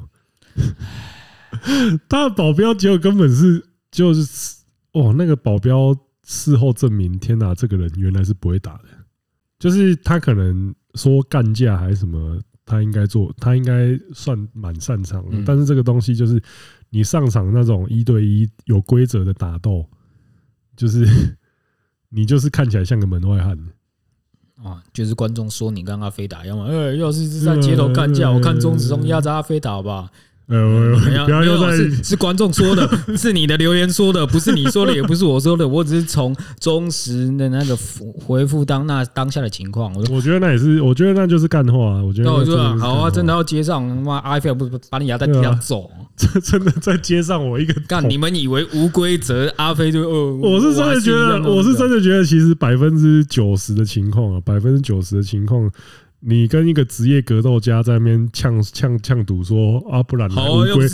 [2.09, 4.57] 他的保镖结果根本是就是
[4.93, 8.85] 哦，那个保镖事后证明，天哪，这个人原来是不会打的，
[9.59, 16.41] 就是他可能说干架还是什么，他应该做，他应该算蛮擅长的，但是这个东西就是
[16.91, 19.85] 你上场那种一对一有规则的打斗，
[20.77, 21.07] 就是
[22.09, 23.59] 你就是看起来像个门外汉。
[24.63, 26.65] 啊，就是观众说你跟阿飞打一样嘛？
[26.65, 29.83] 呃，要是是在街头干架，我看钟子聪压着阿飞打好
[30.51, 37.79] 呃，不要又在是是观众说的，是你的留言说的，不是你说的，也不是我说的，我只是从忠实的那个
[38.27, 39.95] 回复当那当下的情况。
[39.95, 42.03] 我我觉得那也是，我觉得那就是干话。
[42.03, 45.89] 我觉得那我说好啊， 真的要街上，妈阿飞不把你压在地上走？
[46.17, 50.37] 这真的在街上，我一个干，你们以为无规则，阿飞就哦？
[50.43, 55.71] 我是真的觉得，我是真的觉得，其实百分之九十的情况啊，百分之九十的情况。
[56.21, 60.89] 你跟一个职业格斗家在那边呛呛呛赌说啊，不然来无规，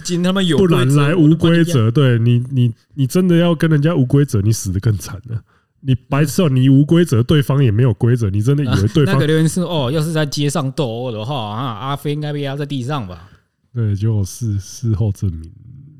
[0.56, 1.90] 不然来无规则。
[1.90, 5.42] 对你，你你真的要跟人家无规则，你死得更惨了。
[5.80, 9.14] 你白痴哦，你无规则，对方也没有规则，你真的以为对方？
[9.14, 13.28] 那个留言是哦，要是在街上斗殴的话啊，阿飞应该被压在地上吧？
[13.74, 15.50] 对，结果事事后证明。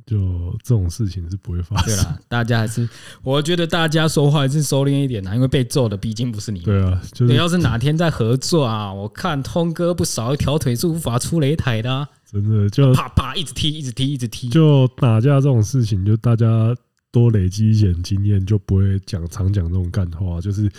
[0.07, 1.87] 就这种事情是不会发生。
[1.87, 2.89] 对啦，大家还是，
[3.25, 6.61] 我觉得大家说话还是收敛一点啦，因为被揍的毕竟不是你。
[6.61, 12.09] 对啊，就是要是哪天再合作啊，我看通哥不少一条腿是无法出擂台的啊。
[12.25, 14.49] 真的就啪啪一直踢，一直踢，一直踢。
[14.49, 16.73] 就打架这种事情，就大家
[17.11, 20.41] 多累积一点经验，就不会讲常讲这种干话。
[20.41, 20.71] 就是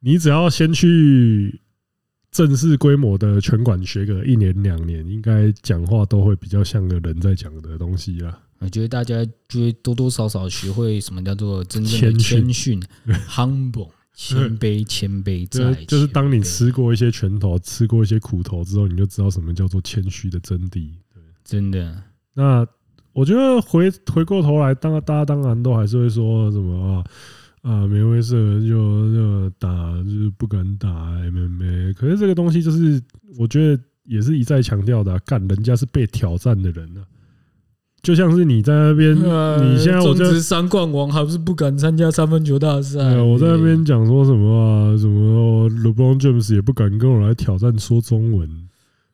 [0.00, 1.60] 你只要先去。
[2.30, 8.38] 正式规模的拳馆学个一年两年，应该讲话都会比较像个人在讲的东西啦。
[8.60, 12.80] 我觉得大家就会多多少少学会什么叫做真正的谦逊
[13.28, 15.72] ，humble，谦卑，谦卑在。
[15.88, 20.90] 就是当你吃过一些拳头，吃过一些苦头之后，你就知道什么叫做谦虚的真谛。
[21.12, 22.02] 对，真的。
[22.34, 22.66] 那
[23.12, 27.04] 我觉得回回过头来，当大家当然都还是会说什么啊。
[27.62, 29.68] 啊，梅威瑟就就打，
[30.02, 31.92] 就是不敢打 MMA。
[31.94, 33.00] 可是这个东西就是，
[33.38, 37.02] 我觉得也是一再强调的，干人家是被挑战的人呢。
[38.02, 43.20] 就像是你在那边，你现在我这三冠王还不是不敢参加三分球大赛？
[43.20, 44.96] 我在那边讲说什么啊？
[44.96, 48.48] 什么 LeBron James 也不敢跟我来挑战说中文。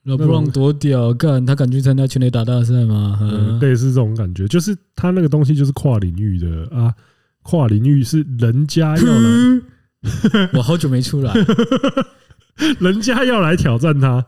[0.04, 3.18] LeBron 多屌，干他敢去参加全垒打大赛吗？
[3.60, 6.94] 类似这种感觉，就是他那个东西就是跨领域的啊。
[7.46, 11.32] 跨领域是人家要来， 我好久没出来，
[12.80, 14.26] 人家要来挑战他，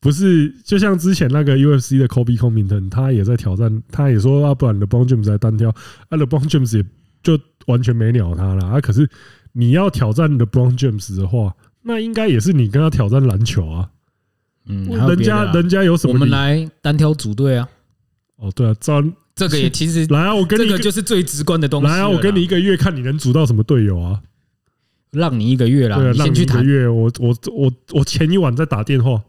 [0.00, 6.84] 不是就像之前那个 UFC 的 Kobe Covington，他也在挑战，他也说啊，不然 LeBron James 来单挑，啊 LeBron James 也
[7.22, 7.36] 就
[7.66, 8.80] 完全没鸟他了啊。
[8.80, 9.08] 可是
[9.52, 11.52] 你要挑战 LeBron James 的话，
[11.82, 13.90] 那应该也是你跟他挑战篮球啊。
[14.66, 16.14] 嗯，人家人家有什么？
[16.14, 17.68] 我们来单挑组队啊。
[18.36, 18.92] 哦，对啊，这。
[19.34, 20.34] 这个也其实来啊！
[20.34, 21.88] 我跟你这个就是最直观的东西。
[21.88, 22.08] 来啊！
[22.08, 24.22] 我跟你一个月，看你能组到什么队友啊？
[25.10, 29.22] 让你一个月啦，先去谈，让你一个月，我我我我前一晚在打电话，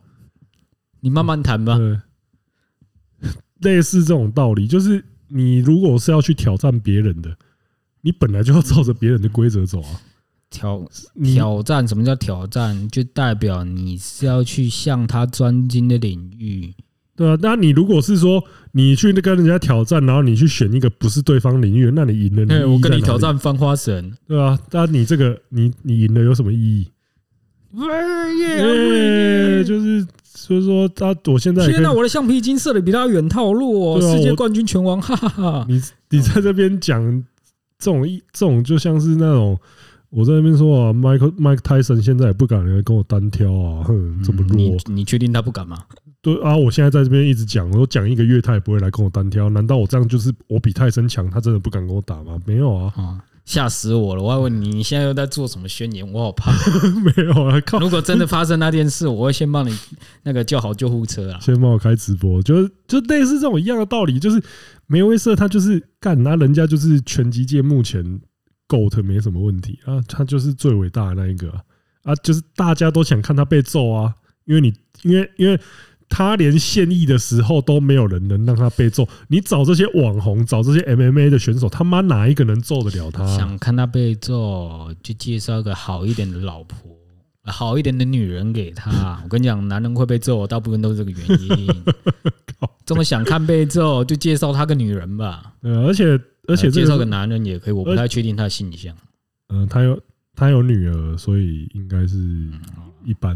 [1.01, 1.77] 你慢慢谈吧。
[1.77, 1.99] 对，
[3.61, 7.35] 类似这种道理，就是你如果是要去挑战别人的，
[8.01, 10.01] 你本来就要照着别人的规则走啊。
[10.51, 10.87] 挑
[11.23, 12.87] 挑战，什么叫挑战？
[12.89, 16.73] 就代表你是要去向他专精的领域。
[17.15, 18.43] 对啊，那你如果是说
[18.73, 24.11] 你去跟人家挑战，然后你去选一个不是对方领域，那你赢了，你哎，我跟你挑战，战翻花神。
[24.27, 26.87] 对啊，那你这个你你赢了有什么意义？
[28.39, 35.65] 耶，就是所以说他，我现在天哪，我的橡皮筋射的比他远，套路哦，啊世界冠军拳王，哈 哈哈。
[35.69, 37.01] 你你在这边讲
[37.79, 39.57] 这种一这种就像是那种
[40.09, 44.77] 我在那边说啊，Mike Mike Tyson 现在也不敢来跟我单挑啊，哼，这么弱你。
[44.87, 45.77] 你确定他不敢吗？
[46.25, 52.41] 对啊，我现在在这边一直讲，我讲一个月他也不会来跟我单挑，难道我这样就是我比泰森强，他真的不敢跟我打吗？
[52.47, 54.23] 没有啊，啊，吓死我了！
[54.23, 56.11] 我还问你，你现在又在做什么宣言？
[56.11, 56.51] 我好怕。
[57.05, 57.77] 没有啊，靠！
[57.77, 59.71] 如果真的发生那件事，我会先帮你
[60.25, 61.39] 那个叫好救护车啊。
[61.39, 64.41] 先帮我开直播，就是就类似这种一样的道理，就是
[64.87, 68.03] 梅威瑟他就是干，那人家就是拳击界目前
[68.67, 71.61] GOAT 没什么问题啊，他就是最伟大的那一个啊，
[72.01, 74.11] 啊，就是大家都想看他被揍啊，
[74.45, 74.73] 因为你
[75.03, 75.59] 因为因为。
[76.07, 83.25] 他连现役的时候都没有人能让他被揍，你找这些网红，找这些 MMA 的选手，他妈哪一个能揍得了他？
[83.35, 86.77] 想看他被揍，就介绍个好一点的老婆，
[87.43, 89.19] 好一点的女人给他。
[89.25, 91.67] 我跟你讲，男人会被揍，大部分都是这个原因。
[92.85, 95.53] 这么想看被揍，就介绍他个女人吧。
[95.61, 98.95] 呃，而且而且介绍个男人也可以，我不太确定他的性向。
[99.49, 99.99] 嗯，他有
[100.35, 102.17] 他有女儿，所以应该是
[103.03, 103.35] 一般。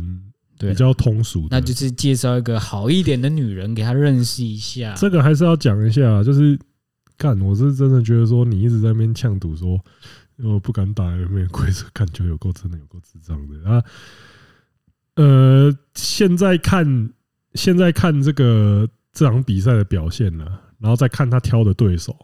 [0.59, 4.93] 比较通俗，那就是介绍一个好一点的女人给他认识一下。
[4.95, 6.59] 这个还是要讲一下，就是
[7.17, 9.79] 干，我是真的觉得说你一直在那边呛赌说，
[10.43, 13.83] 我不敢打 MMA 规则，感觉有够真的有够智障的啊。
[15.15, 17.09] 呃，现在看
[17.53, 20.45] 现在看这个这场比赛的表现了，
[20.79, 22.15] 然后再看他挑的对手，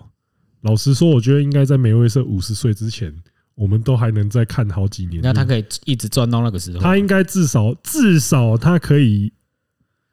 [0.61, 3.15] 老实说，我觉得应该在梅威瑟五十岁之前。
[3.55, 6.79] 我们都还能再看好几年，那他可以一直赚到那个时候。
[6.79, 9.31] 他应该至少至少他可以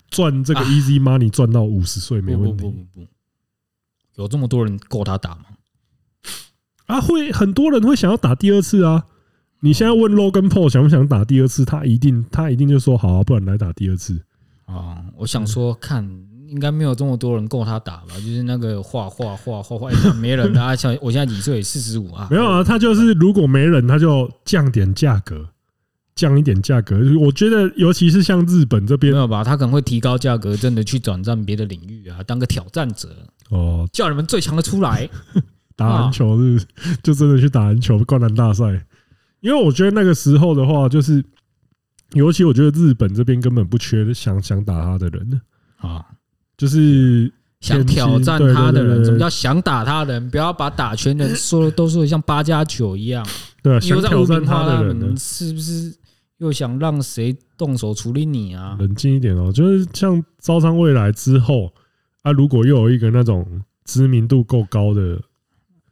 [0.08, 2.62] 赚这个 easy money 赚到五十岁没问题。
[2.62, 3.06] 不不不不，
[4.14, 5.44] 有这么多人够他打吗？
[6.86, 9.06] 啊，会很多人会想要打第二次啊！
[9.60, 14.24] 你现在问 Logan Paul 想不想打第二次，他一定他一定就说好啊，不然来打第二次
[14.66, 15.04] 啊！
[15.16, 16.31] 我想说看。
[16.52, 18.14] 应该没有这么多人够他打吧？
[18.16, 19.90] 就是那个画画画画画，
[20.20, 20.76] 没人啊！
[20.76, 21.62] 像我现在几岁？
[21.62, 22.28] 四十五啊？
[22.30, 25.48] 没有啊，他就是如果没人，他就降点价格，
[26.14, 27.00] 降一点价格。
[27.18, 29.42] 我觉得，尤其是像日本这边，没有吧？
[29.42, 33.08] 他可能会提高价格，真的去转战别的领域啊，当个挑战者
[33.48, 35.08] 哦，叫你们最强的出来
[35.74, 36.62] 打篮球，是
[37.02, 38.84] 就真的去打篮球灌篮大赛。
[39.40, 41.24] 因为我觉得那个时候的话，就是
[42.12, 45.40] 尤其我觉得日本这边根本不缺想想打他的人呢
[45.78, 46.04] 啊。
[46.62, 50.30] 就是想挑战他的人，什么叫想打他的人？
[50.30, 53.26] 不要把打拳的人说的都说像八加九一样。
[53.60, 55.92] 对啊，想挑战他的人，是不是
[56.38, 58.76] 又想让谁动手处理你啊？
[58.78, 61.72] 冷静一点哦，就是像招商未来之后
[62.22, 63.44] 啊，如果又有一个那种
[63.84, 65.20] 知名度够高的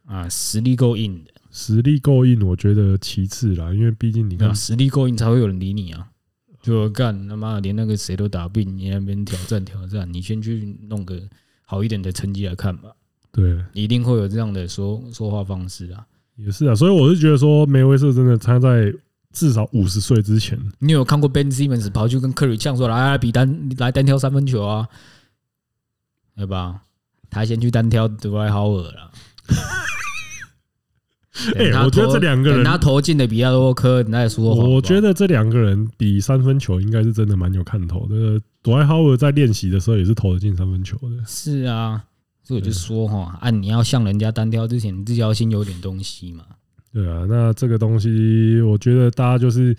[0.06, 6.06] 啊，实力够硬的，实力够硬，我觉得其次啦，因为毕竟你看实力够硬才会有人理你啊。
[6.60, 11.20] 就干他妈连那个谁都打不赢，你那边挑战挑战，你先去弄个
[11.64, 12.90] 好一点的成绩来看吧。
[13.32, 16.06] 对，一定会有这样的说说话方式啊。
[16.36, 18.92] 也是啊，所以我是觉得说梅威瑟真的他在
[19.32, 24.88] 至少五十岁之前，你有看过 Ben Simmons 跑去跟科里呛说来来比单来单挑三分球啊？
[26.36, 26.82] 对吧？
[27.28, 29.10] 他先去单挑德怀豪尔了。
[31.56, 34.54] 哎，我觉得这两个人他投进的比亚多科，你再说。
[34.54, 38.40] 我觉得这两个人比三分球应该是真的蛮有看头的。
[38.62, 41.24] 朵爱豪尔在练习的时候也是投得进三分球的。
[41.26, 42.04] 是啊，
[42.42, 46.44] 所以我就说哈，按你要向人家单挑之前，你自己要先有点东西嘛。
[46.92, 49.74] 对啊，那这个东西，我觉得大家就是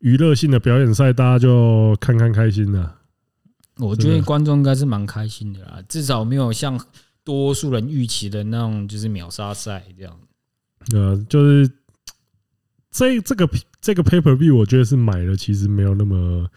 [0.00, 2.94] 娱乐性的表演赛，大家就看看开心了。
[3.76, 6.80] 我觉得观众应该是蛮开心的啦，至少没有像
[7.22, 10.12] 多数人预期的那种，就是秒杀赛这样。
[10.92, 11.70] 呃，就是
[12.90, 13.48] 这这个
[13.80, 16.48] 这个 pay per view，我觉得是买了，其实没有那么，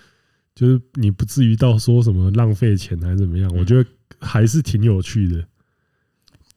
[0.55, 5.43] 就是你不至于到说什么浪费钱还是怎么样，我觉得还是挺有趣的。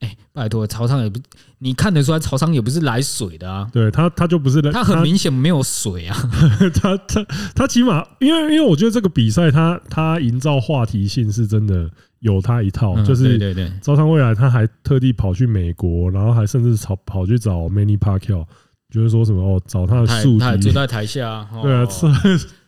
[0.01, 1.19] 哎，拜托，曹商也不，
[1.59, 3.69] 你看得出来，曹商也不是来水的啊。
[3.73, 6.17] 对他，他就不是来，他很明显没有水啊。
[6.75, 11.91] 他他他起码，因为因为我觉得这个比赛，他他营造话题性是真的。
[12.25, 18.47] 有他一套，就是对对对，招商未来他还特地跑去美国，然后还甚至跑跑去找 Manny Pacquiao
[18.91, 21.87] 就是说什么哦，找他的宿敌，他坐在台下，哦、 对啊，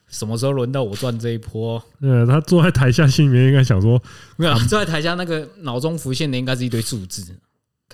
[0.08, 1.82] 什么时候轮到我赚这一波？
[2.00, 4.00] 对，他坐在台下，心里面应该想说，
[4.36, 7.34] 没有坐在台下，那个脑中浮现的应该是一堆数字。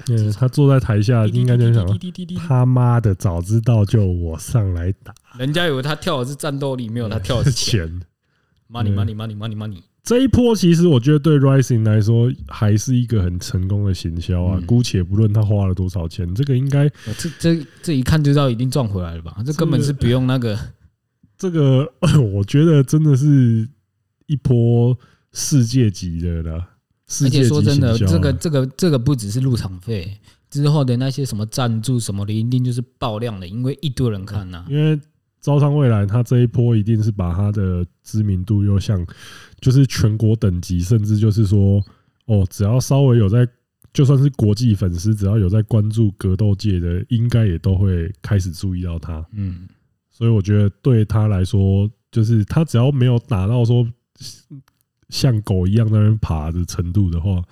[0.09, 1.97] 嗯，他坐在台下，应该就想说，
[2.49, 5.15] 他妈的，早知道就我上来打。
[5.39, 8.03] 人家以为他跳的是战斗力，没有他跳的是钱。
[8.69, 9.83] Money, money, money, money, money。
[10.03, 14.61] 这一波其实我觉得对 Rising 来说还是一个很成功的行销啊。
[14.67, 19.37] 姑且不论他花了多少钱，这个应该这这这一看就知道一定赚回来了吧？
[19.47, 20.59] 这根本是不用那个。
[21.39, 21.93] 这个
[22.33, 23.69] 我觉得真的是
[24.27, 24.97] 一波
[25.33, 26.69] 世界级的了。
[27.23, 30.19] 而且说真的，这个这个这个不只是入场费，
[30.51, 34.65] 之后的那些什么赞助什么的，一定就是爆量的，因为一堆人看呐。
[34.69, 34.99] 因为
[35.43, 39.05] 招商未来，他这一波一定是把他的知名度又像，
[39.61, 41.85] 就是全国等级，甚至就是说，
[42.25, 43.47] 哦，只要稍微有在，
[43.93, 49.23] 就算是国际粉丝，只要有在关注格斗界的，应该也都会开始注意到他。
[49.33, 49.69] 嗯，
[50.11, 53.87] 所以我觉得对他来说，就是他只要没有打到说。
[55.09, 57.43] 像狗一样在那边爬的程度的话，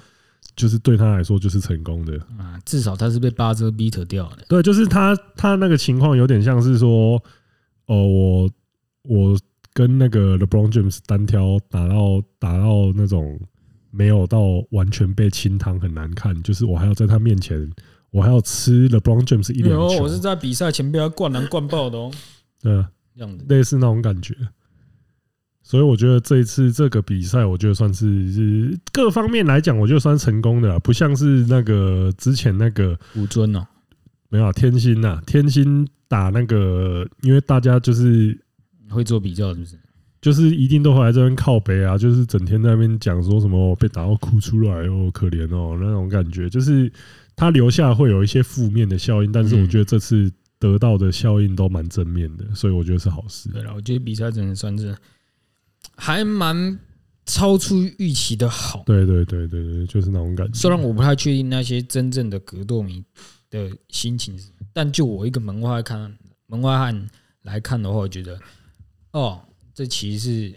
[0.57, 2.59] 就是对他来说就是成功的啊。
[2.65, 4.39] 至少他是被巴泽比特掉的。
[4.49, 7.23] 对，就是他他那个情况有点像是说，
[7.93, 8.51] 哦，我
[9.03, 9.39] 我
[9.73, 13.41] 跟那个 LeBron James 单挑打到打到那种
[13.91, 17.69] 没有到完全被清汤很难看，就是我还要在他面前，
[18.13, 20.05] 我还要吃 LeBron James 一两球。
[20.05, 22.13] 我是在比赛前被他灌篮灌爆的哦。
[22.63, 24.37] 对啊，这样子类似那种感觉。
[25.63, 33.67] 所以我觉得这一次这个比赛，我觉得算是是各方面来讲，我觉得算成功的，不像是那个之前那个吴尊哦，
[34.29, 38.37] 没有天心呐，天心打那个，因为大家就是
[38.89, 39.79] 会做比较，是不是？
[40.21, 46.93] 就是一定都会来这边靠北啊，就是整天在那边讲说什么被打到哭出来哦，可怜哦那种感觉，就是
[47.37, 53.49] 他留下会有一些负面的效应，但是我觉得这次得到的效应都蛮正面的，所以我觉得是好事。
[53.51, 54.95] 对了，我觉得比赛真的算是。
[55.97, 56.79] 还蛮
[57.25, 60.53] 超出预期的好，对对对对对，就是那种感觉。
[60.53, 63.03] 虽然我不太确定那些真正的格斗迷
[63.51, 64.39] 的心情，
[64.73, 67.11] 但就我一个门外看门外汉
[67.43, 68.39] 来看的话，我觉得，
[69.13, 69.41] 哦，
[69.75, 70.55] 这其实是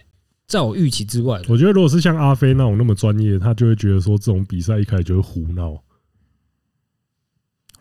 [0.48, 1.42] 在我预期之外。
[1.50, 5.82] 我觉得如果是像阿飞那种那么专业，他就会觉得说这种比赛一开始就会胡闹。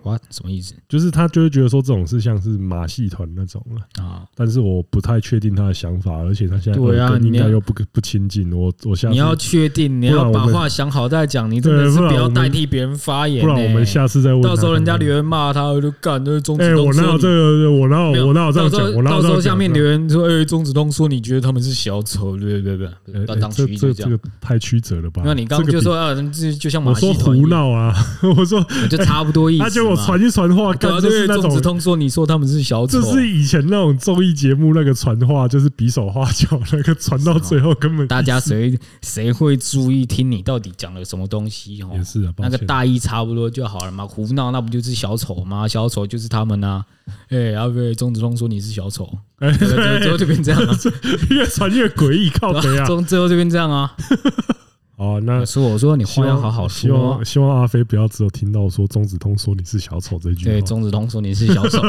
[0.04, 0.74] 哇，什么意思？
[0.88, 8.72] 就是他就会觉得说这种是像是马戏团那种了啊，但是我不太确定他的想法，而且他现在对啊，应该又不不亲近我。
[8.84, 13.42] 我下次你要确定，你要把话想好再讲，你真的是不要代替别人发言。
[13.42, 14.42] 不然我们下次再问。
[14.42, 16.86] 到时候人家留言骂他，我就干，就是钟子通。
[16.86, 17.70] 我哪有这个？
[17.70, 18.92] 我哪有我哪有这样讲？
[18.94, 25.22] 我到时候下面留言说，哎，钟子通说你觉得他们是小丑，对对对对，当这这这个太曲折了吧？
[25.24, 27.94] 那你刚刚就说啊，这就像马戏团胡闹啊，
[28.36, 29.62] 我说就差不多意思。
[29.96, 30.72] 传一传话。
[30.74, 41.76] 对啊，就是钟子通说，你说他们是小丑，这是以前那种综艺节目那个传话，就是比手画脚那个传到最后根本大家谁谁会注意听你到底讲了什么东西？
[41.76, 44.06] 也是啊，那个大意差不多就好了嘛。
[44.06, 45.66] 胡闹那不就是小丑吗？
[45.68, 46.84] 小丑就是他们啊。
[47.30, 49.08] 哎，然后被钟子通说你是小丑，
[49.58, 50.72] 最后就变这样了，
[51.30, 52.86] 越传越诡异，靠北啊！
[53.06, 53.92] 最后就变这样啊。
[55.02, 56.68] 哦，那说我说你话要好好说。
[56.68, 60.52] 希望希望阿飞不要只有听到说钟子通说你是小丑这句话。
[60.52, 61.82] 对，钟子通说你是小丑。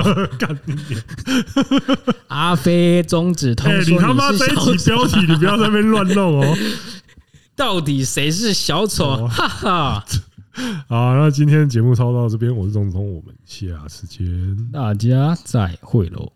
[2.30, 6.58] 阿飞，钟子通说你他妈这一集标题你不要在那边乱弄哦。
[7.56, 9.28] 到底谁是小丑？
[9.28, 10.06] 哈哈。
[10.90, 14.26] 好，那今天节目操到这边，我是钟子通，我们下次见，
[14.72, 16.32] 大家再会喽。